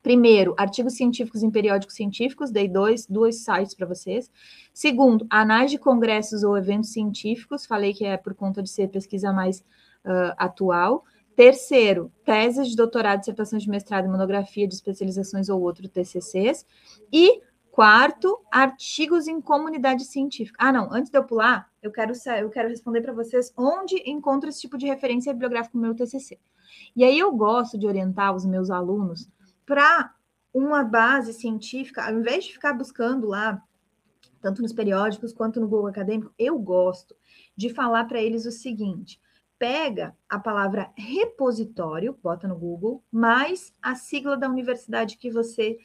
[0.02, 4.28] Primeiro, artigos científicos em periódicos científicos, dei dois, dois sites para vocês.
[4.74, 9.32] Segundo, anais de congressos ou eventos científicos, falei que é por conta de ser pesquisa
[9.32, 9.60] mais
[10.04, 11.04] uh, atual.
[11.34, 16.66] Terceiro, teses de doutorado, dissertações de mestrado, monografia de especializações ou outro TCCs.
[17.12, 20.58] E quarto, artigos em comunidade científica.
[20.60, 24.48] Ah, não, antes de eu pular, eu quero, eu quero responder para vocês onde encontro
[24.48, 26.38] esse tipo de referência bibliográfica no meu TCC.
[26.94, 29.28] E aí eu gosto de orientar os meus alunos
[29.64, 30.14] para
[30.52, 33.62] uma base científica, ao invés de ficar buscando lá,
[34.40, 37.16] tanto nos periódicos quanto no Google Acadêmico, eu gosto
[37.56, 39.18] de falar para eles o seguinte:
[39.62, 45.78] pega a palavra repositório, bota no Google, mais a sigla da universidade que você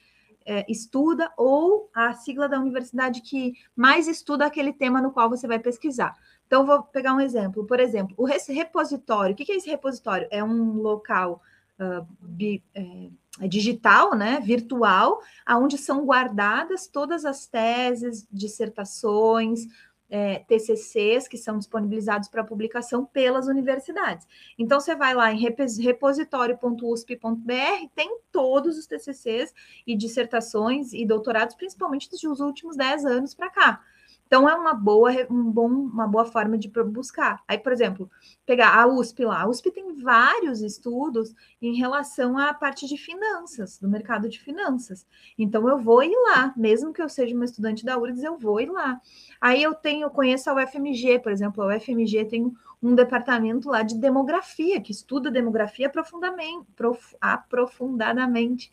[0.44, 5.46] é, estuda ou a sigla da universidade que mais estuda aquele tema no qual você
[5.46, 6.16] vai pesquisar.
[6.48, 7.68] Então, vou pegar um exemplo.
[7.68, 9.34] Por exemplo, o repositório.
[9.34, 10.28] O que é esse repositório?
[10.32, 11.40] É um local
[11.80, 13.12] uh, bi, é,
[13.48, 19.68] digital, né, virtual, aonde são guardadas todas as teses, dissertações,
[20.10, 24.28] é, TCCs que são disponibilizados para publicação pelas universidades.
[24.58, 29.54] Então, você vai lá em repositório.usp.br, tem todos os TCCs
[29.86, 33.82] e dissertações e doutorados, principalmente dos últimos 10 anos para cá.
[34.28, 37.42] Então, é uma boa, um bom, uma boa forma de buscar.
[37.48, 38.12] Aí, por exemplo,
[38.46, 39.42] pegar a USP lá.
[39.42, 45.08] A USP tem vários estudos em relação à parte de finanças, do mercado de finanças.
[45.38, 48.60] Então, eu vou ir lá, mesmo que eu seja uma estudante da URGS, eu vou
[48.60, 49.00] ir lá.
[49.40, 52.54] Aí eu tenho, conheço a UFMG, por exemplo, a UFMG tem
[52.84, 58.70] um departamento lá de demografia, que estuda demografia profundamente, prof, aprofundadamente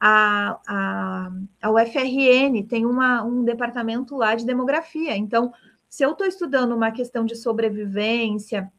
[0.00, 1.30] a, a,
[1.60, 5.14] a UFRN tem uma, um departamento lá de demografia.
[5.16, 5.52] Então,
[5.88, 8.72] se eu estou estudando uma questão de sobrevivência,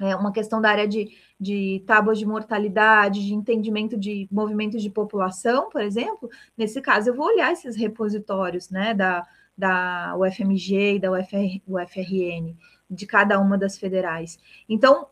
[0.00, 1.08] é, uma questão da área de,
[1.40, 7.14] de tábuas de mortalidade, de entendimento de movimentos de população, por exemplo, nesse caso eu
[7.14, 12.54] vou olhar esses repositórios né, da, da UFMG e da UFR, UFRN,
[12.90, 14.38] de cada uma das federais.
[14.68, 15.06] Então,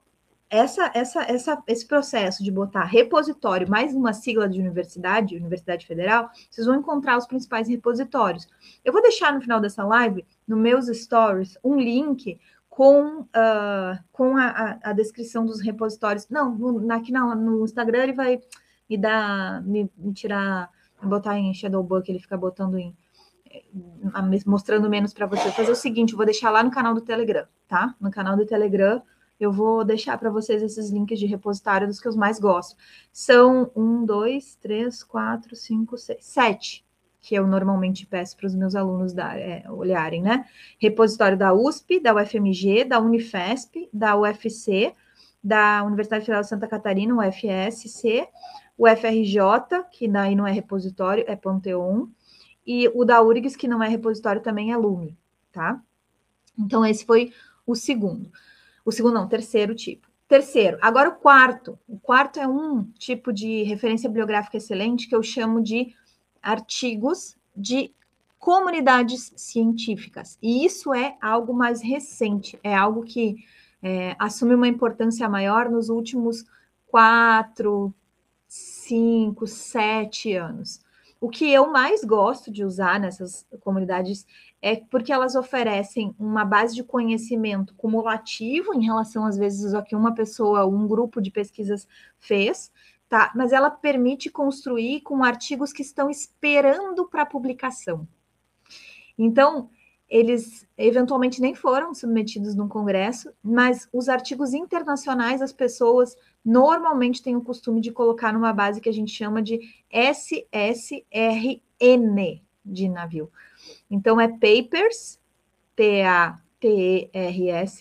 [0.54, 6.30] essa, essa, essa, esse processo de botar repositório mais uma sigla de universidade, Universidade Federal,
[6.48, 8.46] vocês vão encontrar os principais repositórios.
[8.84, 12.38] Eu vou deixar no final dessa live, no meus stories, um link
[12.68, 16.28] com, uh, com a, a, a, descrição dos repositórios.
[16.28, 18.40] Não, no, aqui na, no Instagram ele vai
[18.88, 20.70] me dar, me, me tirar,
[21.02, 22.96] botar em Shadowbook, ele fica botando em
[24.46, 25.50] mostrando menos para você.
[25.52, 27.94] Fazer o seguinte, eu vou deixar lá no canal do Telegram, tá?
[28.00, 29.00] No canal do Telegram
[29.38, 32.76] eu vou deixar para vocês esses links de repositório dos que eu mais gosto.
[33.12, 36.84] São um, dois, três, quatro, cinco, seis, sete
[37.24, 40.44] que eu normalmente peço para os meus alunos da, é, olharem, né?
[40.78, 44.94] Repositório da USP, da UFMG, da Unifesp, da UFC,
[45.42, 48.28] da Universidade Federal de Santa Catarina, UFSC,
[48.76, 52.08] o FRJ, que daí não é repositório, é Panteon,
[52.66, 55.16] e o da URGS, que não é repositório, também é Lume,
[55.50, 55.80] tá?
[56.58, 57.32] Então, esse foi
[57.66, 58.30] o segundo.
[58.84, 60.08] O segundo não, terceiro tipo.
[60.28, 61.78] Terceiro, agora o quarto.
[61.86, 65.94] O quarto é um tipo de referência bibliográfica excelente que eu chamo de
[66.42, 67.92] artigos de
[68.38, 70.38] comunidades científicas.
[70.42, 73.36] E isso é algo mais recente, é algo que
[73.82, 76.44] é, assume uma importância maior nos últimos
[76.86, 77.94] quatro,
[78.46, 80.80] cinco, sete anos.
[81.20, 84.26] O que eu mais gosto de usar nessas comunidades
[84.64, 89.94] é porque elas oferecem uma base de conhecimento cumulativo em relação, às vezes, ao que
[89.94, 91.86] uma pessoa, um grupo de pesquisas
[92.18, 92.72] fez,
[93.06, 93.30] tá?
[93.36, 98.08] Mas ela permite construir com artigos que estão esperando para publicação.
[99.18, 99.68] Então,
[100.08, 107.36] eles eventualmente nem foram submetidos num congresso, mas os artigos internacionais as pessoas normalmente têm
[107.36, 109.60] o costume de colocar numa base que a gente chama de
[109.90, 111.04] SSRN
[112.64, 113.30] de navio.
[113.90, 115.20] Então é papers,
[115.76, 116.38] P-A-P-E-R-S,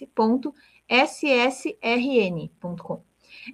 [0.07, 0.53] ponto,
[0.89, 1.83] ssrn.com.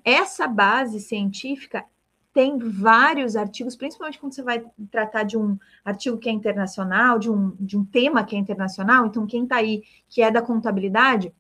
[0.04, 1.86] Essa base científica
[2.34, 7.30] tem vários artigos, principalmente quando você vai tratar de um artigo que é internacional, de
[7.30, 9.06] um, de um tema que é internacional.
[9.06, 11.34] Então, quem está aí, que é da contabilidade,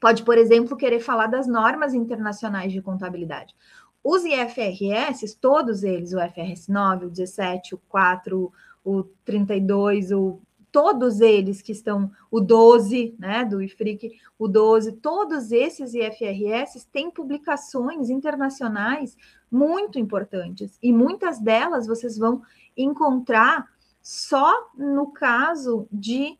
[0.00, 3.54] pode, por exemplo, querer falar das normas internacionais de contabilidade.
[4.02, 8.52] Os IFRS, todos eles, o FRS 9, o 17, o 4,
[8.86, 15.50] o 32, o todos eles que estão, o 12, né, do IFRIC, o 12, todos
[15.50, 19.16] esses IFRS têm publicações internacionais
[19.50, 20.78] muito importantes.
[20.82, 22.42] E muitas delas vocês vão
[22.76, 23.66] encontrar
[24.02, 26.38] só no caso de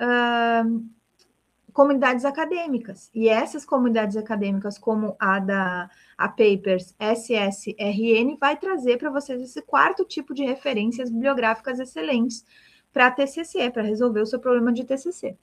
[0.00, 0.84] uh,
[1.76, 3.10] comunidades acadêmicas.
[3.14, 9.60] E essas comunidades acadêmicas, como a da a Papers SSRN, vai trazer para vocês esse
[9.60, 12.46] quarto tipo de referências bibliográficas excelentes
[12.90, 15.36] para TCC, para resolver o seu problema de TCC.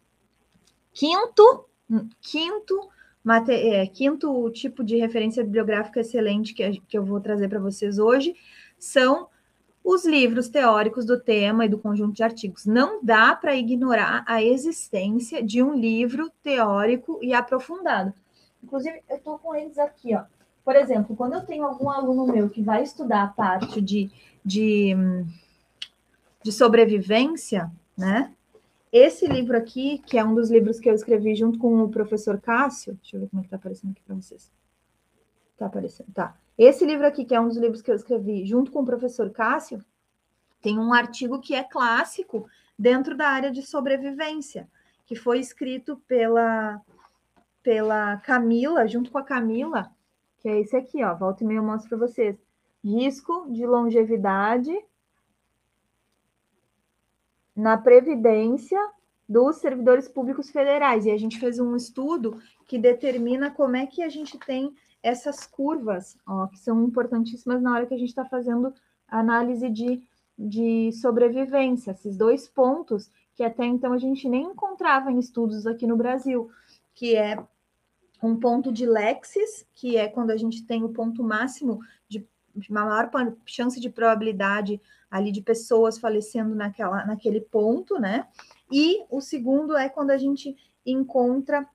[0.91, 1.65] Quinto,
[2.19, 2.89] quinto,
[3.23, 7.99] mate, é, quinto tipo de referência bibliográfica excelente que, que eu vou trazer para vocês
[7.99, 8.35] hoje
[8.79, 9.29] são
[9.83, 12.65] os livros teóricos do tema e do conjunto de artigos.
[12.65, 18.13] Não dá para ignorar a existência de um livro teórico e aprofundado.
[18.63, 20.23] Inclusive, eu estou com eles aqui, ó.
[20.63, 24.09] Por exemplo, quando eu tenho algum aluno meu que vai estudar a parte de,
[24.45, 24.95] de,
[26.41, 28.31] de sobrevivência, né?
[28.89, 32.39] Esse livro aqui, que é um dos livros que eu escrevi junto com o professor
[32.39, 34.49] Cássio, deixa eu ver como é que está aparecendo aqui para vocês.
[35.51, 36.37] Está aparecendo, tá.
[36.57, 39.29] Esse livro aqui, que é um dos livros que eu escrevi junto com o professor
[39.31, 39.83] Cássio,
[40.61, 42.47] tem um artigo que é clássico
[42.77, 44.69] dentro da área de sobrevivência,
[45.05, 46.81] que foi escrito pela,
[47.61, 49.91] pela Camila, junto com a Camila,
[50.37, 51.13] que é esse aqui, ó.
[51.15, 52.37] Volta e meia eu mostro para vocês.
[52.83, 54.73] Risco de longevidade
[57.55, 58.79] na Previdência
[59.27, 61.05] dos servidores públicos federais.
[61.05, 64.73] E a gente fez um estudo que determina como é que a gente tem
[65.03, 68.73] essas curvas, ó, que são importantíssimas na hora que a gente está fazendo
[69.07, 70.01] análise de,
[70.39, 75.85] de sobrevivência, esses dois pontos que até então a gente nem encontrava em estudos aqui
[75.85, 76.49] no Brasil,
[76.93, 77.37] que é
[78.21, 82.25] um ponto de Lexis, que é quando a gente tem o ponto máximo de,
[82.55, 83.09] de maior
[83.45, 84.79] chance de probabilidade
[85.11, 88.27] ali de pessoas falecendo naquela, naquele ponto, né?
[88.71, 91.67] E o segundo é quando a gente encontra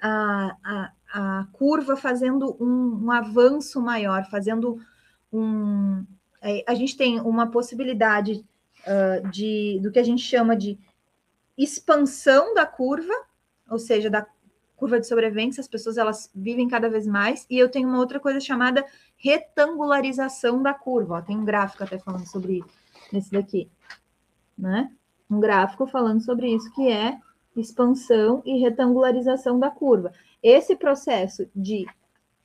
[0.00, 4.78] a, a, a curva fazendo um, um avanço maior, fazendo
[5.32, 6.04] um.
[6.42, 8.44] É, a gente tem uma possibilidade
[8.82, 10.78] uh, de do que a gente chama de
[11.56, 13.14] expansão da curva,
[13.70, 14.26] ou seja, da
[14.76, 18.20] curva de sobrevivência, as pessoas elas vivem cada vez mais, e eu tenho uma outra
[18.20, 18.84] coisa chamada
[19.16, 21.14] retangularização da curva.
[21.14, 22.62] Ó, tem um gráfico até falando sobre
[23.10, 23.70] esse daqui,
[24.56, 24.92] né?
[25.30, 27.18] Um gráfico falando sobre isso, que é
[27.56, 30.12] expansão e retangularização da curva.
[30.42, 31.86] Esse processo de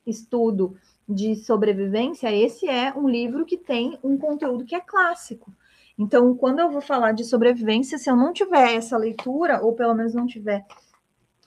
[0.06, 0.76] estudo
[1.08, 5.52] de sobrevivência, esse é um livro que tem um conteúdo que é clássico.
[5.98, 9.94] Então, quando eu vou falar de sobrevivência, se eu não tiver essa leitura, ou pelo
[9.94, 10.64] menos não tiver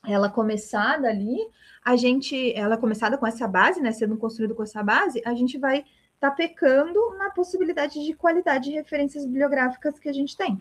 [0.07, 1.37] ela começada ali,
[1.83, 5.57] a gente, ela começada com essa base, né, sendo construída com essa base, a gente
[5.57, 5.79] vai
[6.13, 10.59] estar tá pecando na possibilidade de qualidade de referências bibliográficas que a gente tem.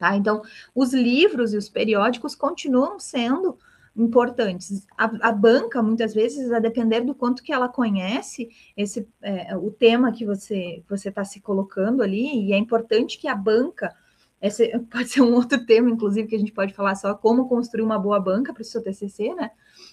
[0.00, 0.16] Tá?
[0.16, 0.40] Então,
[0.74, 3.58] os livros e os periódicos continuam sendo
[3.94, 4.86] importantes.
[4.96, 9.70] A, a, banca, muitas vezes, a depender do quanto que ela conhece esse é, o
[9.70, 13.94] tema que você está se colocando ali, e é importante que a banca,
[14.40, 17.82] esse pode ser um outro tema, inclusive, que a gente pode falar só como construir
[17.82, 19.50] uma boa banca para o seu TCC, né?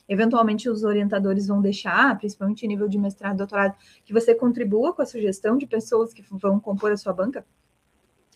[0.08, 5.02] Eventualmente, os orientadores vão deixar, principalmente em nível de mestrado, doutorado, que você contribua com
[5.02, 7.46] a sugestão de pessoas que vão compor a sua banca,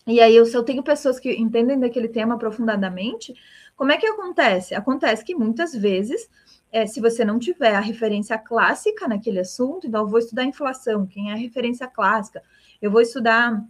[0.06, 3.34] e aí, eu, se eu tenho pessoas que entendem daquele tema aprofundadamente,
[3.76, 4.74] como é que acontece?
[4.74, 6.28] Acontece que muitas vezes,
[6.70, 11.06] é, se você não tiver a referência clássica naquele assunto, então eu vou estudar inflação,
[11.06, 12.42] quem é a referência clássica?
[12.80, 13.64] Eu vou estudar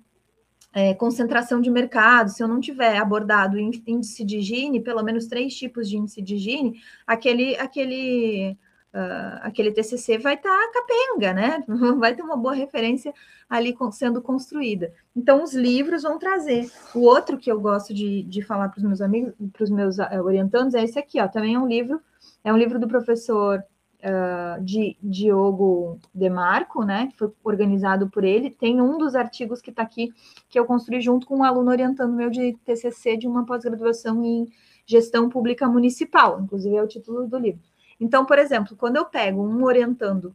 [0.72, 5.54] é, concentração de mercado, se eu não tiver abordado índice de Gini, pelo menos três
[5.54, 8.56] tipos de índice de Gini, aquele, aquele
[8.94, 11.64] uh, aquele TCC vai estar tá capenga, né?
[11.98, 13.12] Vai ter uma boa referência
[13.48, 14.92] ali sendo construída.
[15.14, 16.70] Então, os livros vão trazer.
[16.94, 19.98] O outro que eu gosto de, de falar para os meus amigos, para os meus
[19.98, 21.28] uh, orientandos, é esse aqui, ó.
[21.28, 22.00] Também é um livro,
[22.44, 23.62] é um livro do professor
[24.02, 27.10] uh, de Diogo Demarco, né?
[27.16, 28.50] Foi organizado por ele.
[28.50, 30.12] Tem um dos artigos que está aqui,
[30.48, 34.46] que eu construí junto com um aluno orientando meu de TCC de uma pós-graduação em
[34.84, 37.71] gestão pública municipal, inclusive é o título do livro.
[38.02, 40.34] Então, por exemplo, quando eu pego um orientando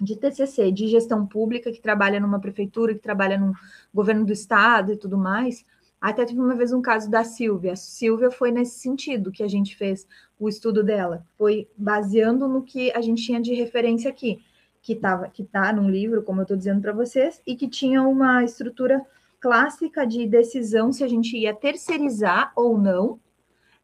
[0.00, 3.52] de TCC, de gestão pública, que trabalha numa prefeitura, que trabalha no
[3.92, 5.66] governo do estado e tudo mais,
[6.00, 7.72] até tive uma vez um caso da Silvia.
[7.72, 10.08] A Silvia foi nesse sentido que a gente fez
[10.40, 14.42] o estudo dela, foi baseando no que a gente tinha de referência aqui,
[14.80, 18.02] que estava que está num livro, como eu estou dizendo para vocês, e que tinha
[18.02, 19.04] uma estrutura
[19.38, 23.20] clássica de decisão se a gente ia terceirizar ou não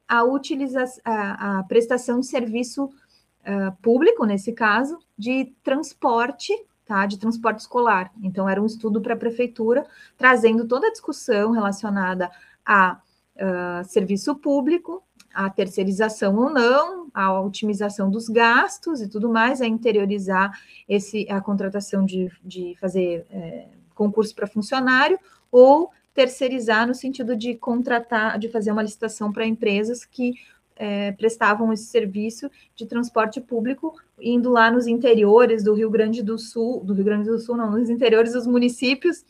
[0.09, 6.53] a, utilização, a, a prestação de serviço uh, público, nesse caso, de transporte,
[6.85, 7.07] tá?
[7.07, 8.13] De transporte escolar.
[8.23, 9.87] Então, era um estudo para a prefeitura,
[10.17, 12.31] trazendo toda a discussão relacionada
[12.65, 13.01] a
[13.37, 15.03] uh, serviço público,
[15.33, 20.57] a terceirização ou não, a otimização dos gastos e tudo mais, a interiorizar
[20.89, 25.19] esse, a contratação de, de fazer é, concurso para funcionário,
[25.51, 30.35] ou terceirizar no sentido de contratar, de fazer uma licitação para empresas que
[30.77, 36.39] é, prestavam esse serviço de transporte público, indo lá nos interiores do Rio Grande do
[36.39, 39.25] Sul, do Rio Grande do Sul, não, nos interiores dos municípios,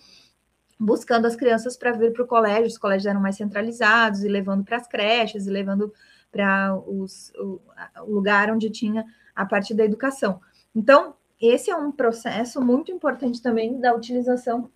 [0.78, 4.64] buscando as crianças para vir para o colégio, os colégios eram mais centralizados, e levando
[4.64, 5.92] para as creches, e levando
[6.30, 7.06] para o,
[7.38, 7.60] o
[8.06, 9.04] lugar onde tinha
[9.34, 10.40] a parte da educação.
[10.74, 14.70] Então, esse é um processo muito importante também da utilização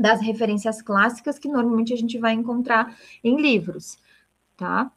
[0.00, 3.98] das referências clássicas que normalmente a gente vai encontrar em livros,
[4.56, 4.90] tá?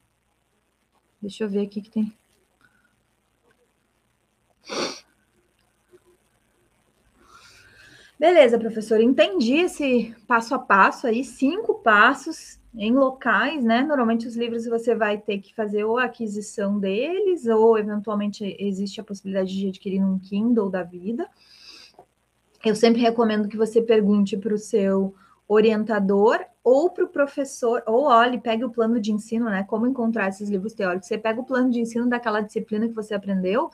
[1.21, 2.13] Deixa eu ver aqui que tem.
[8.19, 13.81] Beleza, professor, entendi esse passo a passo aí, cinco passos em locais, né?
[13.81, 19.01] Normalmente os livros você vai ter que fazer ou a aquisição deles, ou eventualmente existe
[19.01, 21.27] a possibilidade de adquirir um Kindle da vida.
[22.63, 25.15] Eu sempre recomendo que você pergunte para o seu
[25.47, 29.63] orientador ou para o professor, ou olhe, pegue o plano de ensino, né?
[29.63, 31.07] Como encontrar esses livros teóricos.
[31.07, 33.69] Você pega o plano de ensino daquela disciplina que você aprendeu,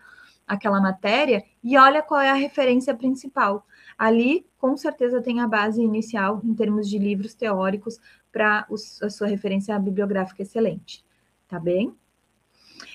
[0.48, 3.66] aquela matéria, e olha qual é a referência principal.
[3.98, 8.00] Ali, com certeza, tem a base inicial em termos de livros teóricos
[8.32, 8.66] para
[9.02, 11.04] a sua referência bibliográfica excelente,
[11.48, 11.94] tá bem?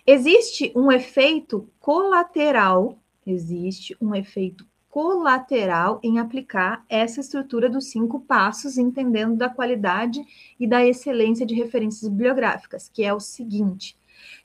[0.07, 8.77] Existe um efeito colateral, existe um efeito colateral em aplicar essa estrutura dos cinco passos,
[8.77, 10.23] entendendo da qualidade
[10.61, 13.97] e da excelência de referências bibliográficas, que é o seguinte: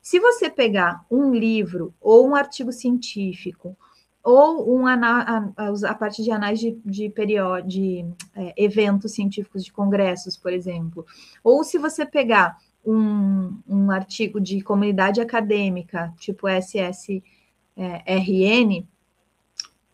[0.02, 3.78] se você pegar um livro ou um artigo científico
[4.24, 5.52] ou um, a,
[5.86, 11.06] a, partir de análise de, de, de é, eventos científicos de congressos, por exemplo,
[11.44, 17.22] ou se você pegar um, um artigo de comunidade acadêmica, tipo SSRN,
[17.76, 18.97] é,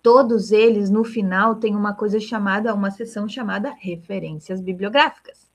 [0.03, 5.49] todos eles, no final, têm uma coisa chamada, uma seção chamada referências bibliográficas.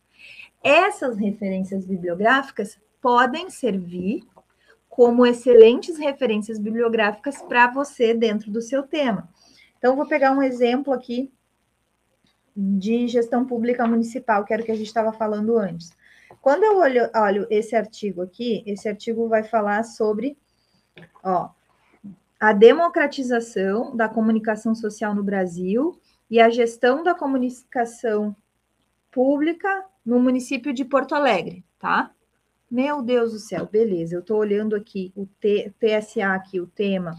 [0.65, 4.25] Essas referências bibliográficas podem servir
[4.89, 9.29] como excelentes referências bibliográficas para você dentro do seu tema.
[9.77, 11.31] Então, vou pegar um exemplo aqui
[12.57, 15.93] de gestão pública municipal, que era o que a gente estava falando antes.
[16.41, 20.37] Quando eu olho, olho esse artigo aqui, esse artigo vai falar sobre
[21.23, 21.51] ó,
[22.39, 28.37] a democratização da comunicação social no Brasil e a gestão da comunicação
[29.11, 32.13] pública no município de Porto Alegre, tá?
[32.71, 34.15] Meu Deus do céu, beleza.
[34.15, 37.17] Eu estou olhando aqui o T, TSA, aqui, o tema,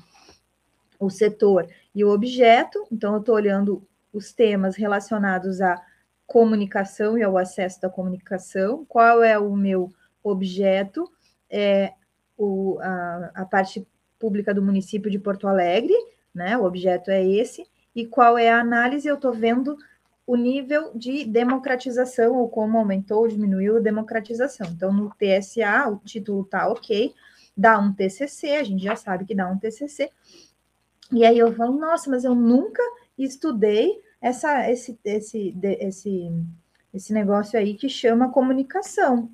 [1.00, 2.88] o setor e o objeto.
[2.92, 5.82] Então, eu estou olhando os temas relacionados à
[6.26, 8.86] comunicação e ao acesso da comunicação.
[8.86, 9.92] Qual é o meu
[10.24, 11.12] objeto?
[11.50, 11.94] É
[12.38, 13.88] o, a, a parte
[14.20, 15.96] pública do município de Porto Alegre,
[16.36, 16.58] né?
[16.58, 17.66] O objeto é esse.
[17.96, 19.08] E qual é a análise?
[19.08, 19.78] Eu estou vendo
[20.28, 24.68] o nível de democratização, ou como aumentou ou diminuiu a democratização.
[24.68, 27.16] Então, no TSA, o título está ok,
[27.58, 30.12] dá um TCC, a gente já sabe que dá um TCC.
[31.12, 32.84] E aí eu falo, nossa, mas eu nunca
[33.18, 36.32] estudei essa, esse, esse, esse,
[36.94, 39.32] esse negócio aí que chama comunicação.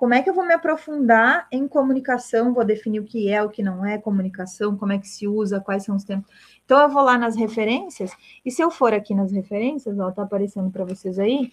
[0.00, 2.54] Como é que eu vou me aprofundar em comunicação?
[2.54, 5.60] Vou definir o que é, o que não é comunicação, como é que se usa,
[5.60, 6.32] quais são os tempos.
[6.64, 8.10] Então, eu vou lá nas referências,
[8.42, 11.52] e se eu for aqui nas referências, ó, tá aparecendo para vocês aí.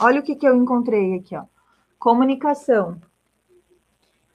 [0.00, 1.44] Olha o que, que eu encontrei aqui, ó.
[1.96, 3.00] Comunicação.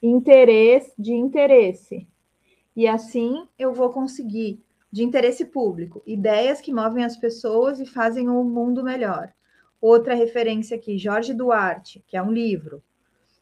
[0.02, 2.08] Interesse, de interesse.
[2.74, 8.30] E assim eu vou conseguir, de interesse público, ideias que movem as pessoas e fazem
[8.30, 9.30] o mundo melhor.
[9.80, 12.82] Outra referência aqui, Jorge Duarte, que é um livro.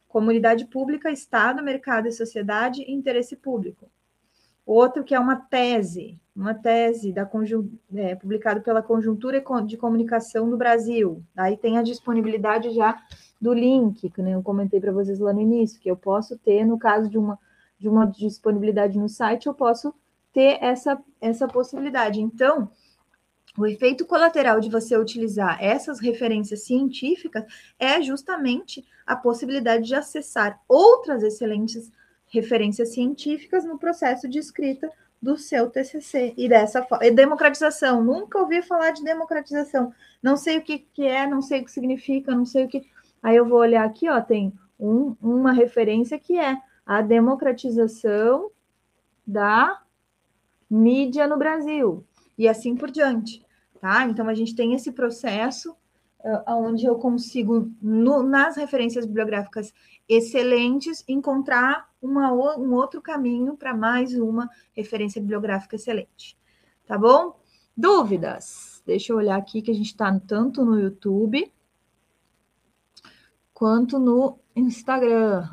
[0.07, 3.89] Comunidade Pública, Estado, Mercado e Sociedade, Interesse Público.
[4.65, 7.29] Outro que é uma tese, uma tese da
[7.95, 11.23] é, publicado pela Conjuntura de Comunicação do Brasil.
[11.35, 13.01] Aí tem a disponibilidade já
[13.39, 16.77] do link, que eu comentei para vocês lá no início, que eu posso ter, no
[16.77, 17.39] caso de uma,
[17.79, 19.93] de uma disponibilidade no site, eu posso
[20.33, 22.21] ter essa, essa possibilidade.
[22.21, 22.69] Então,
[23.57, 27.43] o efeito colateral de você utilizar essas referências científicas
[27.79, 31.91] é justamente a possibilidade de acessar outras excelentes
[32.27, 36.33] referências científicas no processo de escrita do seu TCC.
[36.37, 39.91] E dessa forma, democratização, nunca ouvi falar de democratização.
[40.21, 42.85] Não sei o que, que é, não sei o que significa, não sei o que.
[43.23, 48.51] Aí eu vou olhar aqui, ó, tem um, uma referência que é a democratização
[49.25, 49.81] da
[50.69, 52.05] mídia no Brasil,
[52.37, 53.45] e assim por diante,
[53.79, 54.05] tá?
[54.05, 55.71] Então a gente tem esse processo
[56.19, 59.73] uh, onde eu consigo, no, nas referências bibliográficas,
[60.07, 66.37] excelentes, encontrar uma, um outro caminho para mais uma referência bibliográfica excelente.
[66.85, 67.39] Tá bom?
[67.75, 68.81] Dúvidas?
[68.85, 71.51] Deixa eu olhar aqui que a gente está tanto no YouTube
[73.53, 75.49] quanto no Instagram.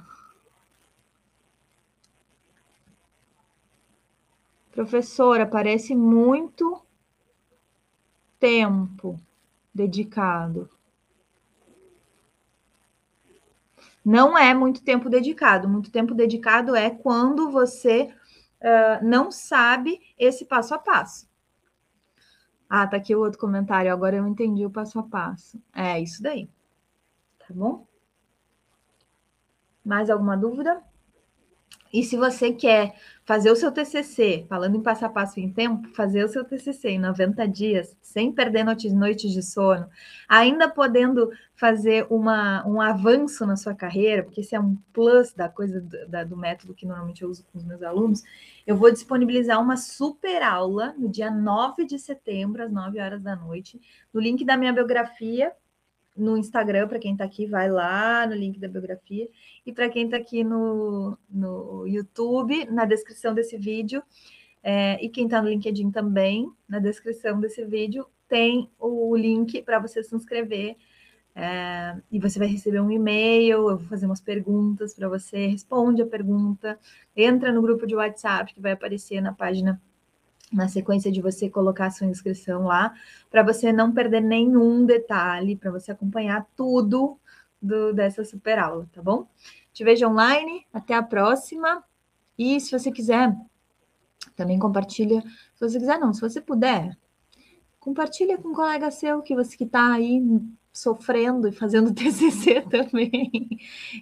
[4.70, 6.83] Professora, parece muito
[8.38, 9.18] tempo
[9.74, 10.68] dedicado.
[14.04, 15.68] Não é muito tempo dedicado.
[15.68, 18.14] Muito tempo dedicado é quando você
[18.60, 21.28] uh, não sabe esse passo a passo.
[22.68, 23.92] Ah, tá aqui o outro comentário.
[23.92, 25.60] Agora eu entendi o passo a passo.
[25.72, 26.48] É isso daí.
[27.38, 27.86] Tá bom?
[29.84, 30.82] Mais alguma dúvida?
[31.94, 35.88] E se você quer fazer o seu TCC, falando em passo a passo em tempo,
[35.94, 39.88] fazer o seu TCC em 90 dias, sem perder noites de sono,
[40.28, 45.48] ainda podendo fazer uma, um avanço na sua carreira, porque esse é um plus da
[45.48, 48.24] coisa do, da, do método que normalmente eu uso com os meus alunos,
[48.66, 53.36] eu vou disponibilizar uma super aula no dia 9 de setembro, às 9 horas da
[53.36, 53.80] noite,
[54.12, 55.52] no link da minha biografia,
[56.16, 59.28] no Instagram, para quem está aqui, vai lá no link da biografia.
[59.66, 64.02] E para quem está aqui no, no YouTube, na descrição desse vídeo,
[64.62, 69.78] é, e quem está no LinkedIn também, na descrição desse vídeo, tem o link para
[69.78, 70.76] você se inscrever.
[71.36, 76.00] É, e você vai receber um e-mail, eu vou fazer umas perguntas para você, responde
[76.00, 76.78] a pergunta,
[77.16, 79.82] entra no grupo de WhatsApp que vai aparecer na página
[80.52, 82.94] na sequência de você colocar sua inscrição lá,
[83.30, 87.18] para você não perder nenhum detalhe, para você acompanhar tudo
[87.60, 89.26] do, dessa super aula, tá bom?
[89.72, 91.82] Te vejo online, até a próxima.
[92.38, 93.34] E se você quiser,
[94.36, 95.22] também compartilha.
[95.54, 96.96] Se você quiser, não, se você puder,
[97.80, 100.22] compartilha com um colega seu que você que está aí
[100.72, 103.30] sofrendo e fazendo TCC também.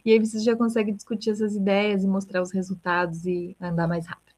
[0.04, 4.06] E aí você já consegue discutir essas ideias e mostrar os resultados e andar mais
[4.06, 4.31] rápido.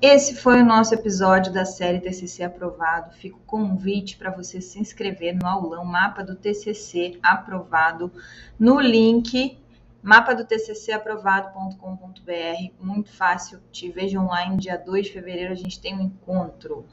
[0.00, 3.14] Esse foi o nosso episódio da série TCC aprovado.
[3.14, 8.12] Fica o convite para você se inscrever no aulão Mapa do TCC aprovado
[8.58, 9.58] no link
[10.02, 12.72] mapadotccaprovado.com.br.
[12.78, 13.58] Muito fácil.
[13.72, 15.52] Te vejo online dia 2 de fevereiro.
[15.52, 16.84] A gente tem um encontro.